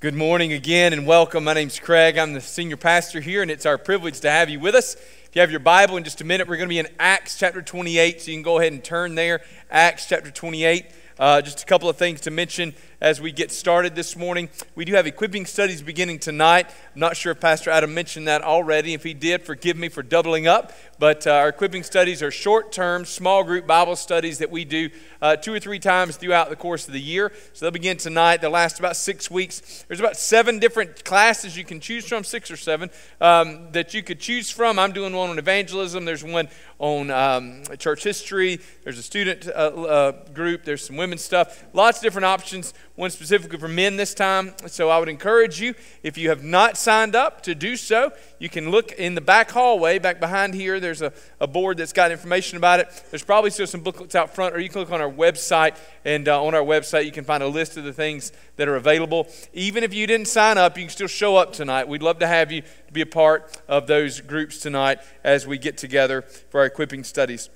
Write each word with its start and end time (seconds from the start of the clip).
Good 0.00 0.14
morning 0.14 0.54
again 0.54 0.94
and 0.94 1.06
welcome. 1.06 1.44
My 1.44 1.52
name's 1.52 1.78
Craig. 1.78 2.16
I'm 2.16 2.32
the 2.32 2.40
senior 2.40 2.78
pastor 2.78 3.20
here, 3.20 3.42
and 3.42 3.50
it's 3.50 3.66
our 3.66 3.76
privilege 3.76 4.20
to 4.20 4.30
have 4.30 4.48
you 4.48 4.58
with 4.58 4.74
us. 4.74 4.94
If 4.94 5.28
you 5.34 5.42
have 5.42 5.50
your 5.50 5.60
Bible 5.60 5.98
in 5.98 6.04
just 6.04 6.22
a 6.22 6.24
minute, 6.24 6.48
we're 6.48 6.56
going 6.56 6.70
to 6.70 6.72
be 6.72 6.78
in 6.78 6.88
Acts 6.98 7.38
chapter 7.38 7.60
28, 7.60 8.22
so 8.22 8.30
you 8.30 8.36
can 8.38 8.42
go 8.42 8.58
ahead 8.58 8.72
and 8.72 8.82
turn 8.82 9.14
there. 9.14 9.42
Acts 9.70 10.06
chapter 10.06 10.30
28. 10.30 10.86
Uh, 11.18 11.42
just 11.42 11.62
a 11.62 11.66
couple 11.66 11.86
of 11.86 11.98
things 11.98 12.22
to 12.22 12.30
mention 12.30 12.74
as 13.02 13.20
we 13.20 13.30
get 13.30 13.52
started 13.52 13.94
this 13.94 14.16
morning. 14.16 14.48
We 14.74 14.86
do 14.86 14.94
have 14.94 15.06
equipping 15.06 15.44
studies 15.44 15.82
beginning 15.82 16.18
tonight. 16.18 16.70
I'm 16.94 17.00
not 17.00 17.14
sure 17.14 17.32
if 17.32 17.40
Pastor 17.40 17.68
Adam 17.68 17.92
mentioned 17.92 18.26
that 18.26 18.40
already. 18.40 18.94
If 18.94 19.04
he 19.04 19.12
did, 19.12 19.42
forgive 19.42 19.76
me 19.76 19.90
for 19.90 20.02
doubling 20.02 20.46
up. 20.46 20.72
But 21.00 21.26
uh, 21.26 21.30
our 21.30 21.48
equipping 21.48 21.82
studies 21.82 22.22
are 22.22 22.30
short 22.30 22.72
term, 22.72 23.06
small 23.06 23.42
group 23.42 23.66
Bible 23.66 23.96
studies 23.96 24.36
that 24.36 24.50
we 24.50 24.66
do 24.66 24.90
uh, 25.22 25.34
two 25.34 25.54
or 25.54 25.58
three 25.58 25.78
times 25.78 26.18
throughout 26.18 26.50
the 26.50 26.56
course 26.56 26.86
of 26.86 26.92
the 26.92 27.00
year. 27.00 27.32
So 27.54 27.64
they'll 27.64 27.70
begin 27.70 27.96
tonight. 27.96 28.42
They'll 28.42 28.50
last 28.50 28.78
about 28.78 28.96
six 28.96 29.30
weeks. 29.30 29.82
There's 29.88 29.98
about 29.98 30.18
seven 30.18 30.58
different 30.58 31.06
classes 31.06 31.56
you 31.56 31.64
can 31.64 31.80
choose 31.80 32.06
from, 32.06 32.22
six 32.22 32.50
or 32.50 32.58
seven, 32.58 32.90
um, 33.18 33.72
that 33.72 33.94
you 33.94 34.02
could 34.02 34.20
choose 34.20 34.50
from. 34.50 34.78
I'm 34.78 34.92
doing 34.92 35.16
one 35.16 35.30
on 35.30 35.38
evangelism, 35.38 36.04
there's 36.04 36.22
one 36.22 36.50
on 36.78 37.10
um, 37.10 37.62
church 37.78 38.04
history, 38.04 38.60
there's 38.84 38.98
a 38.98 39.02
student 39.02 39.48
uh, 39.48 39.50
uh 39.50 40.12
group, 40.34 40.64
there's 40.64 40.84
some 40.84 40.96
women's 40.98 41.22
stuff. 41.22 41.64
Lots 41.72 41.98
of 41.98 42.02
different 42.02 42.26
options 42.26 42.74
one 43.00 43.10
specifically 43.10 43.58
for 43.58 43.66
men 43.66 43.96
this 43.96 44.12
time. 44.12 44.52
So 44.66 44.90
I 44.90 44.98
would 44.98 45.08
encourage 45.08 45.60
you, 45.60 45.74
if 46.02 46.18
you 46.18 46.28
have 46.28 46.44
not 46.44 46.76
signed 46.76 47.16
up, 47.16 47.42
to 47.44 47.54
do 47.54 47.74
so. 47.74 48.12
You 48.38 48.50
can 48.50 48.70
look 48.70 48.92
in 48.92 49.14
the 49.14 49.22
back 49.22 49.50
hallway, 49.50 49.98
back 49.98 50.20
behind 50.20 50.54
here. 50.54 50.78
There's 50.78 51.00
a, 51.00 51.12
a 51.40 51.46
board 51.46 51.78
that's 51.78 51.94
got 51.94 52.12
information 52.12 52.58
about 52.58 52.78
it. 52.78 53.04
There's 53.10 53.24
probably 53.24 53.50
still 53.50 53.66
some 53.66 53.80
booklets 53.80 54.14
out 54.14 54.34
front, 54.34 54.54
or 54.54 54.60
you 54.60 54.68
can 54.68 54.82
look 54.82 54.92
on 54.92 55.00
our 55.00 55.10
website. 55.10 55.76
And 56.04 56.28
uh, 56.28 56.44
on 56.44 56.54
our 56.54 56.62
website, 56.62 57.06
you 57.06 57.12
can 57.12 57.24
find 57.24 57.42
a 57.42 57.48
list 57.48 57.78
of 57.78 57.84
the 57.84 57.92
things 57.92 58.32
that 58.56 58.68
are 58.68 58.76
available. 58.76 59.28
Even 59.54 59.82
if 59.82 59.94
you 59.94 60.06
didn't 60.06 60.28
sign 60.28 60.58
up, 60.58 60.76
you 60.76 60.84
can 60.84 60.90
still 60.90 61.08
show 61.08 61.36
up 61.36 61.54
tonight. 61.54 61.88
We'd 61.88 62.02
love 62.02 62.18
to 62.18 62.26
have 62.26 62.52
you 62.52 62.62
be 62.92 63.00
a 63.00 63.06
part 63.06 63.58
of 63.66 63.86
those 63.86 64.20
groups 64.20 64.58
tonight 64.58 64.98
as 65.24 65.46
we 65.46 65.56
get 65.56 65.78
together 65.78 66.22
for 66.22 66.60
our 66.60 66.66
equipping 66.66 67.04
studies. 67.04 67.48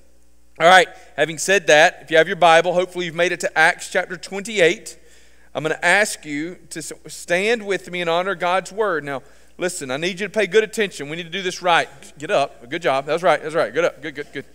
All 0.59 0.67
right, 0.67 0.87
having 1.17 1.37
said 1.37 1.67
that, 1.67 1.99
if 2.01 2.09
you 2.09 2.17
have 2.17 2.27
your 2.27 2.37
Bible, 2.37 2.73
hopefully 2.73 3.05
you've 3.05 3.13
made 3.13 3.33
it 3.33 3.41
to 3.41 3.57
Acts 3.57 3.91
chapter 3.91 4.15
28. 4.15 4.97
I'm 5.55 5.63
going 5.63 5.73
to 5.73 5.85
ask 5.85 6.25
you 6.25 6.57
to 6.71 6.81
stand 6.81 7.65
with 7.65 7.89
me 7.89 8.01
and 8.01 8.09
honor 8.09 8.35
God's 8.35 8.73
word. 8.73 9.05
Now, 9.05 9.23
listen, 9.57 9.89
I 9.89 9.95
need 9.95 10.19
you 10.19 10.27
to 10.27 10.29
pay 10.29 10.47
good 10.47 10.65
attention. 10.65 11.07
We 11.07 11.15
need 11.15 11.23
to 11.23 11.29
do 11.29 11.41
this 11.41 11.61
right. 11.61 11.87
Get 12.17 12.29
up. 12.29 12.69
Good 12.69 12.81
job. 12.81 13.05
That's 13.05 13.23
right. 13.23 13.41
That's 13.41 13.55
right. 13.55 13.73
Good 13.73 13.85
up. 13.85 14.01
Good, 14.01 14.15
good, 14.15 14.27
good. 14.33 14.45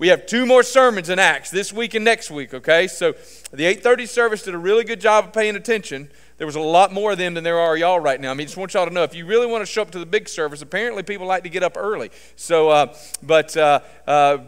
We 0.00 0.08
have 0.08 0.26
two 0.26 0.46
more 0.46 0.64
sermons 0.64 1.08
in 1.08 1.20
Acts 1.20 1.50
this 1.50 1.72
week 1.72 1.94
and 1.94 2.04
next 2.04 2.32
week, 2.32 2.52
okay? 2.52 2.88
So 2.88 3.12
the 3.52 3.64
8:30 3.64 4.08
service 4.08 4.42
did 4.42 4.54
a 4.54 4.58
really 4.58 4.82
good 4.82 5.00
job 5.00 5.26
of 5.26 5.32
paying 5.32 5.54
attention. 5.54 6.10
There 6.38 6.46
was 6.46 6.56
a 6.56 6.60
lot 6.60 6.90
more 6.90 7.12
of 7.12 7.18
them 7.18 7.34
than 7.34 7.44
there 7.44 7.58
are 7.58 7.76
y'all 7.76 8.00
right 8.00 8.18
now. 8.18 8.30
I 8.30 8.34
mean, 8.34 8.46
just 8.46 8.56
want 8.56 8.72
y'all 8.72 8.86
to 8.86 8.92
know 8.92 9.02
if 9.02 9.14
you 9.14 9.26
really 9.26 9.46
want 9.46 9.60
to 9.60 9.66
show 9.66 9.82
up 9.82 9.90
to 9.90 9.98
the 9.98 10.06
big 10.06 10.26
service, 10.26 10.62
apparently 10.62 11.02
people 11.02 11.26
like 11.26 11.42
to 11.42 11.50
get 11.50 11.62
up 11.62 11.76
early. 11.76 12.10
So, 12.34 12.70
uh, 12.70 12.96
but 13.22 13.54
uh, 13.58 13.80
uh, 14.06 14.38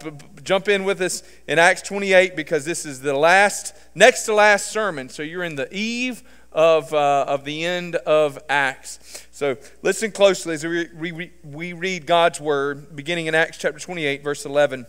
jump 0.43 0.69
in 0.69 0.85
with 0.85 1.01
us 1.01 1.23
in 1.47 1.59
Acts 1.59 1.83
28 1.83 2.37
because 2.37 2.65
this 2.65 2.85
is 2.85 3.01
the 3.01 3.15
last, 3.15 3.75
next 3.95 4.25
to 4.25 4.35
last 4.35 4.71
sermon. 4.71 5.09
So 5.09 5.23
you're 5.23 5.45
in 5.45 5.57
the 5.57 5.73
eve 5.75 6.23
of, 6.53 6.93
uh, 6.93 7.25
of 7.27 7.45
the 7.45 7.65
end 7.65 7.97
of 7.97 8.39
Acts. 8.49 9.27
So 9.31 9.57
listen 9.83 10.11
closely 10.13 10.55
as 10.55 10.65
we, 10.65 10.89
we, 11.13 11.33
we 11.43 11.73
read 11.73 12.07
God's 12.07 12.41
word, 12.41 12.95
beginning 12.95 13.27
in 13.27 13.35
Acts 13.35 13.59
chapter 13.59 13.79
28, 13.79 14.23
verse 14.23 14.45
11. 14.45 14.87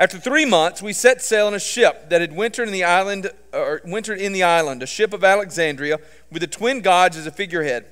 After 0.00 0.18
three 0.18 0.44
months, 0.44 0.80
we 0.80 0.92
set 0.92 1.22
sail 1.22 1.48
in 1.48 1.54
a 1.54 1.58
ship 1.58 2.08
that 2.10 2.20
had 2.20 2.32
wintered 2.32 2.68
in 2.68 2.72
the 2.72 2.84
island, 2.84 3.32
or 3.52 3.80
wintered 3.84 4.20
in 4.20 4.32
the 4.32 4.44
island, 4.44 4.80
a 4.80 4.86
ship 4.86 5.12
of 5.12 5.24
Alexandria 5.24 5.98
with 6.30 6.40
the 6.40 6.46
twin 6.46 6.82
gods 6.82 7.16
as 7.16 7.26
a 7.26 7.32
figurehead. 7.32 7.84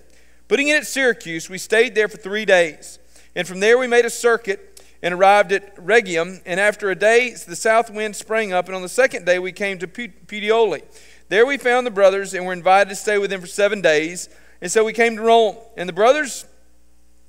Putting 0.46 0.68
in 0.68 0.76
at 0.76 0.86
Syracuse, 0.86 1.50
we 1.50 1.58
stayed 1.58 1.96
there 1.96 2.06
for 2.06 2.16
three 2.16 2.44
days, 2.44 3.00
and 3.34 3.46
from 3.46 3.58
there 3.58 3.76
we 3.76 3.88
made 3.88 4.04
a 4.04 4.10
circuit 4.10 4.75
and 5.06 5.14
arrived 5.14 5.52
at 5.52 5.76
Rhegium. 5.76 6.40
And 6.44 6.58
after 6.58 6.90
a 6.90 6.96
day, 6.96 7.30
the 7.30 7.54
south 7.54 7.92
wind 7.92 8.16
sprang 8.16 8.52
up, 8.52 8.66
and 8.66 8.74
on 8.74 8.82
the 8.82 8.88
second 8.88 9.24
day 9.24 9.38
we 9.38 9.52
came 9.52 9.78
to 9.78 9.86
Puteoli. 9.86 10.82
There 11.28 11.46
we 11.46 11.58
found 11.58 11.86
the 11.86 11.92
brothers 11.92 12.34
and 12.34 12.44
were 12.44 12.52
invited 12.52 12.88
to 12.88 12.96
stay 12.96 13.16
with 13.16 13.30
them 13.30 13.40
for 13.40 13.46
seven 13.46 13.80
days. 13.80 14.28
And 14.60 14.68
so 14.68 14.84
we 14.84 14.92
came 14.92 15.14
to 15.14 15.22
Rome, 15.22 15.58
and 15.76 15.88
the 15.88 15.92
brothers 15.92 16.44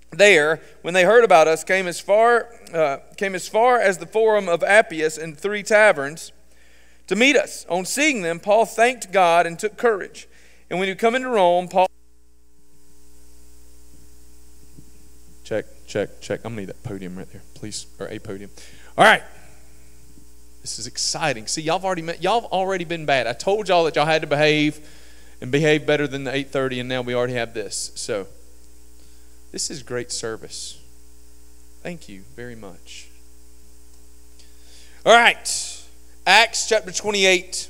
there, 0.10 0.60
when 0.82 0.96
they 0.96 1.04
heard 1.04 1.24
about 1.24 1.48
us, 1.48 1.64
came 1.64 1.86
as 1.86 2.00
far, 2.00 2.48
uh, 2.74 2.98
came 3.16 3.36
as, 3.36 3.48
far 3.48 3.80
as 3.80 4.00
the 4.00 4.08
forum 4.08 4.50
of 4.50 4.64
Appius 4.64 5.20
and 5.20 5.38
three 5.38 5.62
taverns 5.62 6.32
to 7.06 7.16
meet 7.16 7.36
us. 7.36 7.64
On 7.70 7.86
seeing 7.86 8.24
them, 8.24 8.40
Paul 8.40 8.66
thanked 8.66 9.12
God 9.12 9.46
and 9.46 9.60
took 9.60 9.78
courage. 9.78 10.28
And 10.72 10.80
when 10.80 10.90
you 10.90 10.96
come 10.96 11.14
into 11.14 11.30
Rome, 11.30 11.68
Paul. 11.68 11.86
Check, 15.44 15.66
check, 15.88 16.22
check. 16.22 16.42
I'm 16.44 16.54
going 16.54 16.68
to 16.68 16.74
need 16.74 16.76
that 16.76 16.84
podium 16.84 17.18
right 17.18 17.32
there, 17.32 17.42
please, 17.56 17.88
or 18.00 18.08
a 18.08 18.20
podium. 18.20 18.52
All 18.98 19.06
right. 19.06 19.24
This 20.62 20.80
is 20.80 20.88
exciting. 20.88 21.48
See, 21.48 21.62
y'all 21.62 21.78
have 21.78 21.86
already 21.86 22.02
met, 22.02 22.22
y'all 22.22 22.42
have 22.42 22.52
already 22.52 22.84
been 22.84 23.06
bad. 23.06 23.26
I 23.26 23.34
told 23.34 23.70
y'all 23.70 23.86
that 23.86 23.96
y'all 23.96 24.06
had 24.06 24.22
to 24.22 24.28
behave 24.28 24.86
and 25.40 25.52
behave 25.52 25.86
better 25.86 26.08
than 26.08 26.24
the 26.24 26.32
8:30, 26.32 26.82
and 26.82 26.90
now 26.90 27.02
we 27.02 27.16
already 27.16 27.34
have 27.34 27.54
this. 27.54 27.92
So 27.96 28.28
this 29.52 29.70
is 29.70 29.84
great 29.84 30.12
service. 30.12 30.80
Thank 31.84 32.10
you 32.10 32.24
very 32.36 32.56
much. 32.56 33.08
All 35.06 35.14
right, 35.14 35.86
Acts 36.26 36.68
chapter 36.68 36.92
28. 36.92 37.70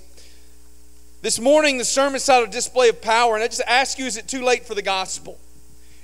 This 1.21 1.39
morning, 1.39 1.77
the 1.77 1.85
sermon 1.85 2.19
saw 2.19 2.43
a 2.43 2.47
display 2.47 2.89
of 2.89 3.01
power, 3.01 3.35
and 3.35 3.43
I 3.43 3.47
just 3.47 3.61
ask 3.67 3.99
you 3.99 4.05
is 4.05 4.17
it 4.17 4.27
too 4.27 4.43
late 4.43 4.65
for 4.65 4.75
the 4.75 4.81
gospel? 4.81 5.37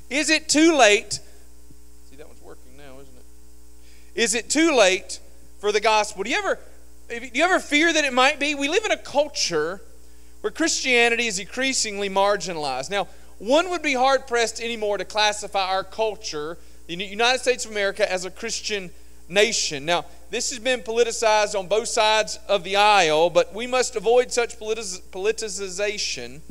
Is 0.10 0.30
it 0.30 0.50
too 0.50 0.76
late? 0.78 1.20
See, 2.10 2.18
that 2.18 2.28
one's 2.28 2.42
working 2.42 2.78
now, 2.78 3.00
isn't 3.00 3.16
it? 3.16 3.26
Is 4.16 4.36
it 4.36 4.50
too 4.50 4.76
late 4.76 5.20
for 5.60 5.72
the 5.72 5.80
gospel? 5.80 6.24
Do 6.24 6.30
you 6.30 6.38
ever, 6.38 6.60
do 7.10 7.30
you 7.34 7.44
ever 7.44 7.60
fear 7.60 7.92
that 7.92 8.04
it 8.06 8.14
might 8.14 8.40
be? 8.40 8.54
We 8.54 8.70
live 8.70 8.86
in 8.86 8.92
a 8.92 8.98
culture 8.98 9.82
where 10.42 10.52
Christianity 10.52 11.26
is 11.26 11.40
increasingly 11.40 12.10
marginalized. 12.10 12.92
Now, 12.92 13.08
one 13.40 13.70
would 13.72 13.82
be 13.82 13.94
hard 13.94 14.28
pressed 14.28 14.62
anymore 14.62 14.98
to 14.98 15.06
classify 15.06 15.68
our 15.68 15.84
culture, 15.84 16.58
the 16.88 16.96
United 16.96 17.40
States 17.40 17.66
of 17.66 17.72
America, 17.72 18.10
as 18.12 18.26
a 18.26 18.32
Christian 18.32 18.92
nation. 19.28 19.86
Now, 19.86 20.06
this 20.30 20.52
has 20.52 20.60
been 20.60 20.82
politicized 20.82 21.58
on 21.58 21.68
both 21.68 21.88
sides 21.88 22.38
of 22.48 22.64
the 22.64 22.76
aisle, 22.76 23.30
but 23.30 23.54
we 23.54 23.66
must 23.68 23.96
avoid 23.96 24.32
such 24.32 24.60
politicization. 24.60 26.42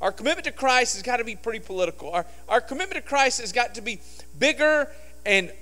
Our 0.00 0.12
commitment 0.12 0.46
to 0.46 0.52
Christ 0.52 0.94
has 0.94 1.02
got 1.02 1.18
to 1.18 1.24
be 1.24 1.36
pretty 1.36 1.60
political. 1.60 2.10
Our, 2.10 2.26
our 2.48 2.60
commitment 2.60 3.02
to 3.04 3.08
Christ 3.08 3.40
has 3.40 3.52
got 3.52 3.76
to 3.76 3.80
be 3.80 4.00
bigger 4.38 4.90
and 5.24 5.52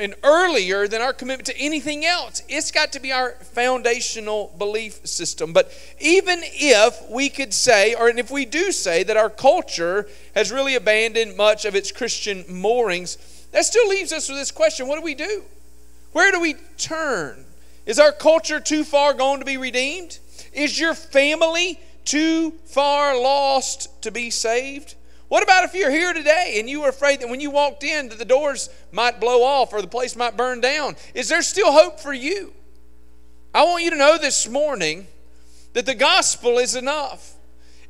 and 0.00 0.14
earlier 0.24 0.88
than 0.88 1.02
our 1.02 1.12
commitment 1.12 1.46
to 1.46 1.58
anything 1.58 2.04
else. 2.04 2.42
It's 2.48 2.70
got 2.70 2.92
to 2.92 3.00
be 3.00 3.12
our 3.12 3.32
foundational 3.32 4.54
belief 4.58 5.06
system. 5.06 5.52
But 5.52 5.72
even 6.00 6.40
if 6.42 7.08
we 7.10 7.28
could 7.28 7.52
say, 7.52 7.94
or 7.94 8.08
if 8.08 8.30
we 8.30 8.46
do 8.46 8.72
say, 8.72 9.02
that 9.04 9.16
our 9.16 9.30
culture 9.30 10.08
has 10.34 10.50
really 10.50 10.74
abandoned 10.74 11.36
much 11.36 11.64
of 11.64 11.74
its 11.74 11.92
Christian 11.92 12.44
moorings, 12.48 13.18
that 13.52 13.64
still 13.64 13.88
leaves 13.88 14.12
us 14.12 14.28
with 14.28 14.38
this 14.38 14.50
question 14.50 14.88
what 14.88 14.96
do 14.96 15.04
we 15.04 15.14
do? 15.14 15.44
Where 16.12 16.32
do 16.32 16.40
we 16.40 16.54
turn? 16.78 17.44
Is 17.86 17.98
our 17.98 18.12
culture 18.12 18.60
too 18.60 18.84
far 18.84 19.12
gone 19.14 19.38
to 19.38 19.44
be 19.44 19.56
redeemed? 19.56 20.18
Is 20.52 20.80
your 20.80 20.94
family 20.94 21.78
too 22.04 22.52
far 22.64 23.20
lost 23.20 24.02
to 24.02 24.10
be 24.10 24.30
saved? 24.30 24.94
What 25.30 25.44
about 25.44 25.62
if 25.62 25.74
you're 25.74 25.92
here 25.92 26.12
today 26.12 26.56
and 26.58 26.68
you 26.68 26.80
were 26.80 26.88
afraid 26.88 27.20
that 27.20 27.28
when 27.28 27.38
you 27.38 27.52
walked 27.52 27.84
in 27.84 28.08
that 28.08 28.18
the 28.18 28.24
doors 28.24 28.68
might 28.90 29.20
blow 29.20 29.44
off 29.44 29.72
or 29.72 29.80
the 29.80 29.86
place 29.86 30.16
might 30.16 30.36
burn 30.36 30.60
down? 30.60 30.96
Is 31.14 31.28
there 31.28 31.40
still 31.42 31.70
hope 31.70 32.00
for 32.00 32.12
you? 32.12 32.52
I 33.54 33.62
want 33.62 33.84
you 33.84 33.90
to 33.90 33.96
know 33.96 34.18
this 34.18 34.48
morning 34.48 35.06
that 35.72 35.86
the 35.86 35.94
gospel 35.94 36.58
is 36.58 36.74
enough. 36.74 37.34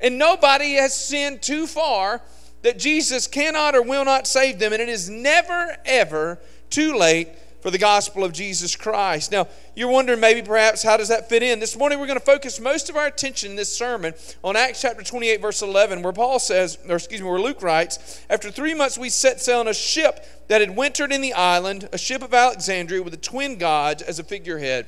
And 0.03 0.19
nobody 0.19 0.75
has 0.75 0.95
sinned 0.95 1.41
too 1.41 1.67
far 1.67 2.21
that 2.61 2.79
Jesus 2.79 3.27
cannot 3.27 3.75
or 3.75 3.81
will 3.81 4.05
not 4.05 4.27
save 4.27 4.59
them. 4.59 4.75
And 4.75 4.83
it 4.83 4.91
is 4.91 5.09
never, 5.09 5.79
ever 5.87 6.39
too 6.69 6.95
late 6.95 7.31
for 7.61 7.71
the 7.71 7.79
gospel 7.79 8.25
of 8.25 8.33
Jesus 8.33 8.75
Christ. 8.77 9.31
Now, 9.31 9.49
you're 9.75 9.91
wondering 9.91 10.21
maybe 10.21 10.43
perhaps 10.43 10.83
how 10.83 10.97
does 10.97 11.09
that 11.09 11.29
fit 11.29 11.43
in? 11.43 11.61
This 11.61 11.77
morning 11.77 11.99
we're 11.99 12.07
going 12.07 12.19
to 12.19 12.25
focus 12.25 12.59
most 12.61 12.89
of 12.89 12.97
our 12.97 13.07
attention 13.07 13.51
in 13.51 13.57
this 13.57 13.75
sermon 13.75 14.15
on 14.43 14.57
Acts 14.57 14.81
chapter 14.81 15.03
28, 15.03 15.41
verse 15.41 15.63
11, 15.63 16.03
where 16.03 16.13
Paul 16.13 16.39
says, 16.39 16.79
or 16.89 16.97
excuse 16.97 17.21
me, 17.21 17.29
where 17.29 17.41
Luke 17.41 17.63
writes, 17.63 18.25
After 18.31 18.51
three 18.51 18.75
months 18.75 18.99
we 18.99 19.11
set 19.11 19.41
sail 19.41 19.61
on 19.61 19.69
a 19.69 19.75
ship 19.75 20.25
that 20.49 20.61
had 20.61 20.77
wintered 20.77 21.13
in 21.13 21.21
the 21.21 21.35
island, 21.35 21.89
a 21.93 21.99
ship 21.99 22.23
of 22.23 22.35
Alexandria 22.35 23.03
with 23.03 23.13
the 23.13 23.19
twin 23.19 23.59
gods 23.59 24.03
as 24.03 24.19
a 24.19 24.25
figurehead. 24.25 24.87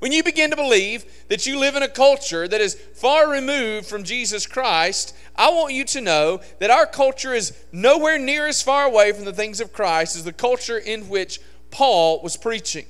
When 0.00 0.12
you 0.12 0.24
begin 0.24 0.48
to 0.48 0.56
believe 0.56 1.04
that 1.28 1.46
you 1.46 1.58
live 1.58 1.76
in 1.76 1.82
a 1.82 1.88
culture 1.88 2.48
that 2.48 2.60
is 2.60 2.74
far 2.74 3.30
removed 3.30 3.86
from 3.86 4.02
Jesus 4.02 4.46
Christ, 4.46 5.14
I 5.36 5.50
want 5.50 5.74
you 5.74 5.84
to 5.84 6.00
know 6.00 6.40
that 6.58 6.70
our 6.70 6.86
culture 6.86 7.34
is 7.34 7.52
nowhere 7.70 8.18
near 8.18 8.46
as 8.46 8.62
far 8.62 8.86
away 8.86 9.12
from 9.12 9.26
the 9.26 9.32
things 9.32 9.60
of 9.60 9.74
Christ 9.74 10.16
as 10.16 10.24
the 10.24 10.32
culture 10.32 10.78
in 10.78 11.10
which 11.10 11.38
Paul 11.70 12.20
was 12.22 12.36
preaching. 12.36 12.86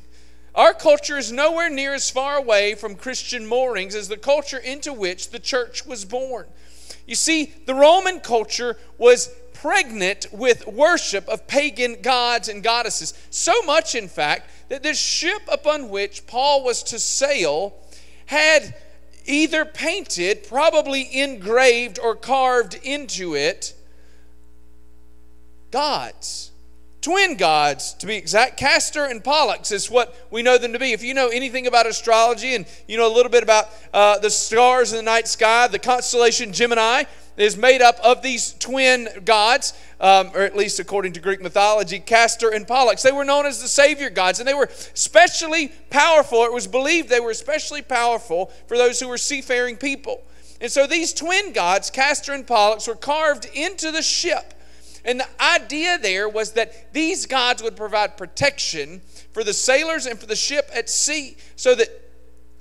Our 0.55 0.75
culture 0.75 1.17
is 1.17 1.31
nowhere 1.31 1.71
near 1.71 1.95
as 1.95 2.11
far 2.11 2.37
away 2.37 2.75
from 2.75 2.97
Christian 2.97 3.47
moorings 3.47 3.95
as 3.95 4.09
the 4.09 4.17
culture 4.17 4.59
into 4.59 4.93
which 4.93 5.31
the 5.31 5.39
church 5.39 5.87
was 5.87 6.05
born. 6.05 6.47
You 7.07 7.15
see, 7.15 7.53
the 7.67 7.75
Roman 7.75 8.21
culture 8.21 8.77
was 8.99 9.33
pregnant 9.53 10.27
with 10.33 10.67
worship 10.67 11.29
of 11.29 11.47
pagan 11.47 12.01
gods 12.03 12.49
and 12.49 12.63
goddesses. 12.63 13.15
So 13.31 13.63
much, 13.63 13.95
in 13.95 14.09
fact, 14.09 14.51
that 14.69 14.83
the 14.83 14.95
ship 14.95 15.43
upon 15.51 15.91
which 15.91 16.27
Paul 16.27 16.65
was 16.65 16.83
to 16.85 16.99
sail 16.99 17.75
had 18.27 18.75
either 19.27 19.65
painted, 19.65 20.45
probably 20.49 21.21
engraved, 21.21 21.99
or 21.99 22.17
carved 22.17 22.75
into 22.83 23.35
it 23.35 23.75
gods 25.71 26.50
twin 27.01 27.37
gods 27.37 27.95
to 27.95 28.07
be 28.07 28.17
exact. 28.17 28.57
Castor 28.57 29.05
and 29.05 29.23
pollux 29.25 29.73
is 29.73 29.91
what 29.91 30.15
we 30.31 30.43
know 30.43 30.59
them 30.59 30.73
to 30.73 30.79
be. 30.79 30.93
If 30.93 31.03
you 31.03 31.15
know 31.15 31.29
anything 31.29 31.67
about 31.67 31.87
astrology 31.87 32.55
and 32.55 32.67
you 32.87 32.97
know 32.97 33.11
a 33.11 33.15
little 33.15 33.31
bit 33.31 33.43
about 33.43 33.69
uh, 33.93 34.19
the 34.19 34.31
stars 34.31 34.93
in 34.93 34.97
the 34.97 35.03
night 35.03 35.29
sky 35.29 35.67
the 35.67 35.79
constellation 35.79 36.53
gemini 36.53 37.05
is 37.37 37.57
made 37.57 37.81
up 37.81 37.99
of 38.01 38.21
these 38.23 38.53
twin 38.55 39.09
gods 39.25 39.73
um, 40.01 40.31
or 40.35 40.43
at 40.43 40.57
least 40.57 40.79
according 40.79 41.13
to 41.13 41.21
greek 41.21 41.41
mythology 41.41 41.99
castor 41.99 42.51
and 42.51 42.69
pollux. 42.69 43.03
They 43.03 43.13
were 43.13 43.25
known 43.25 43.47
as 43.47 43.63
the 43.63 43.69
savior 43.69 44.11
gods 44.11 44.39
and 44.39 44.47
they 44.47 44.55
were 44.55 44.71
especially 44.93 45.69
powerful. 45.89 46.45
It 46.45 46.53
was 46.53 46.67
believed 46.67 47.09
they 47.09 47.21
were 47.21 47.31
especially 47.31 47.83
powerful 47.83 48.47
for 48.67 48.77
those 48.77 49.01
who 49.01 49.09
were 49.09 49.19
seafaring 49.19 49.77
people. 49.77 50.23
And 50.61 50.71
so 50.71 50.87
these 50.87 51.15
twin 51.15 51.55
gods 51.55 51.91
castor 51.91 52.33
and 52.33 52.47
pollux 52.47 52.87
were 52.87 52.95
carved 52.95 53.47
into 53.55 53.91
the 53.91 54.03
ship 54.03 54.55
and 55.05 55.21
the 55.21 55.43
idea 55.43 55.99
there 55.99 56.29
was 56.29 56.53
that 56.53 56.93
these 56.93 57.27
gods 57.27 57.63
would 57.63 57.77
provide 57.77 58.17
protection 58.17 59.01
for 59.33 59.45
the 59.45 59.55
sailors 59.55 60.07
and 60.07 60.19
for 60.19 60.27
the 60.27 60.37
ship 60.37 60.71
at 60.75 60.91
sea 60.91 61.37
so 61.57 61.75
that 61.75 61.89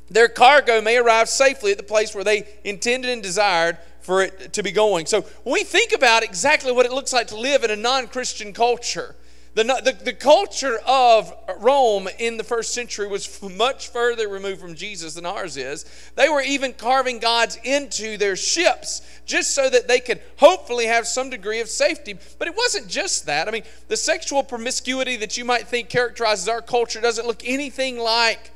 their 0.09 0.27
cargo 0.27 0.81
may 0.81 0.97
arrive 0.97 1.29
safely 1.29 1.71
at 1.71 1.77
the 1.77 1.83
place 1.83 2.15
where 2.15 2.23
they 2.23 2.47
intended 2.63 3.11
and 3.11 3.21
desired 3.21 3.77
for 4.01 4.23
it 4.23 4.53
to 4.53 4.63
be 4.63 4.71
going. 4.71 5.05
So 5.05 5.21
when 5.43 5.53
we 5.53 5.63
think 5.63 5.91
about 5.93 6.23
exactly 6.23 6.71
what 6.71 6.85
it 6.85 6.91
looks 6.91 7.13
like 7.13 7.27
to 7.27 7.37
live 7.37 7.63
in 7.63 7.71
a 7.71 7.75
non 7.75 8.07
Christian 8.07 8.53
culture, 8.53 9.15
the, 9.55 9.63
the, 9.63 9.97
the, 10.03 10.13
culture 10.13 10.79
of 10.85 11.33
Rome 11.59 12.07
in 12.19 12.37
the 12.37 12.43
first 12.43 12.73
century 12.73 13.07
was 13.07 13.41
much 13.41 13.89
further 13.89 14.27
removed 14.27 14.61
from 14.61 14.75
Jesus 14.75 15.15
than 15.15 15.25
ours 15.25 15.57
is. 15.57 15.85
They 16.15 16.29
were 16.29 16.41
even 16.41 16.73
carving 16.73 17.19
gods 17.19 17.57
into 17.63 18.17
their 18.17 18.35
ships 18.35 19.01
just 19.25 19.55
so 19.55 19.69
that 19.69 19.87
they 19.87 19.99
could 19.99 20.21
hopefully 20.37 20.85
have 20.85 21.07
some 21.07 21.29
degree 21.29 21.61
of 21.61 21.67
safety. 21.67 22.17
But 22.37 22.47
it 22.47 22.55
wasn't 22.55 22.87
just 22.87 23.25
that. 23.25 23.47
I 23.47 23.51
mean, 23.51 23.63
the 23.87 23.97
sexual 23.97 24.43
promiscuity 24.43 25.17
that 25.17 25.35
you 25.35 25.45
might 25.45 25.67
think 25.67 25.89
characterizes 25.89 26.47
our 26.47 26.61
culture 26.61 27.01
doesn't 27.01 27.25
look 27.25 27.41
anything 27.43 27.97
like 27.97 28.51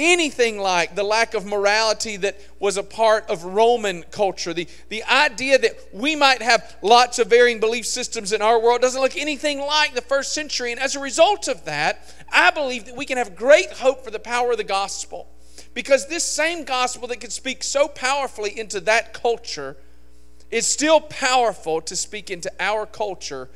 anything 0.00 0.58
like 0.58 0.94
the 0.94 1.04
lack 1.04 1.34
of 1.34 1.44
morality 1.44 2.16
that 2.16 2.40
was 2.58 2.76
a 2.76 2.82
part 2.82 3.28
of 3.28 3.44
Roman 3.44 4.02
culture. 4.04 4.54
The, 4.54 4.66
the 4.88 5.04
idea 5.04 5.58
that 5.58 5.78
we 5.92 6.16
might 6.16 6.42
have 6.42 6.76
lots 6.82 7.18
of 7.18 7.28
varying 7.28 7.60
belief 7.60 7.86
systems 7.86 8.32
in 8.32 8.42
our 8.42 8.58
world 8.58 8.80
doesn't 8.80 9.00
look 9.00 9.16
anything 9.16 9.60
like 9.60 9.94
the 9.94 10.00
first 10.00 10.32
century. 10.32 10.72
And 10.72 10.80
as 10.80 10.96
a 10.96 11.00
result 11.00 11.46
of 11.46 11.64
that, 11.66 12.14
I 12.32 12.50
believe 12.50 12.86
that 12.86 12.96
we 12.96 13.04
can 13.04 13.18
have 13.18 13.36
great 13.36 13.70
hope 13.72 14.02
for 14.02 14.10
the 14.10 14.18
power 14.18 14.52
of 14.52 14.56
the 14.56 14.64
gospel. 14.64 15.28
Because 15.74 16.08
this 16.08 16.24
same 16.24 16.64
gospel 16.64 17.06
that 17.08 17.20
could 17.20 17.32
speak 17.32 17.62
so 17.62 17.86
powerfully 17.86 18.58
into 18.58 18.80
that 18.80 19.12
culture 19.12 19.76
is 20.50 20.66
still 20.66 21.00
powerful 21.00 21.80
to 21.82 21.94
speak 21.94 22.30
into 22.30 22.50
our 22.58 22.86
culture 22.86 23.48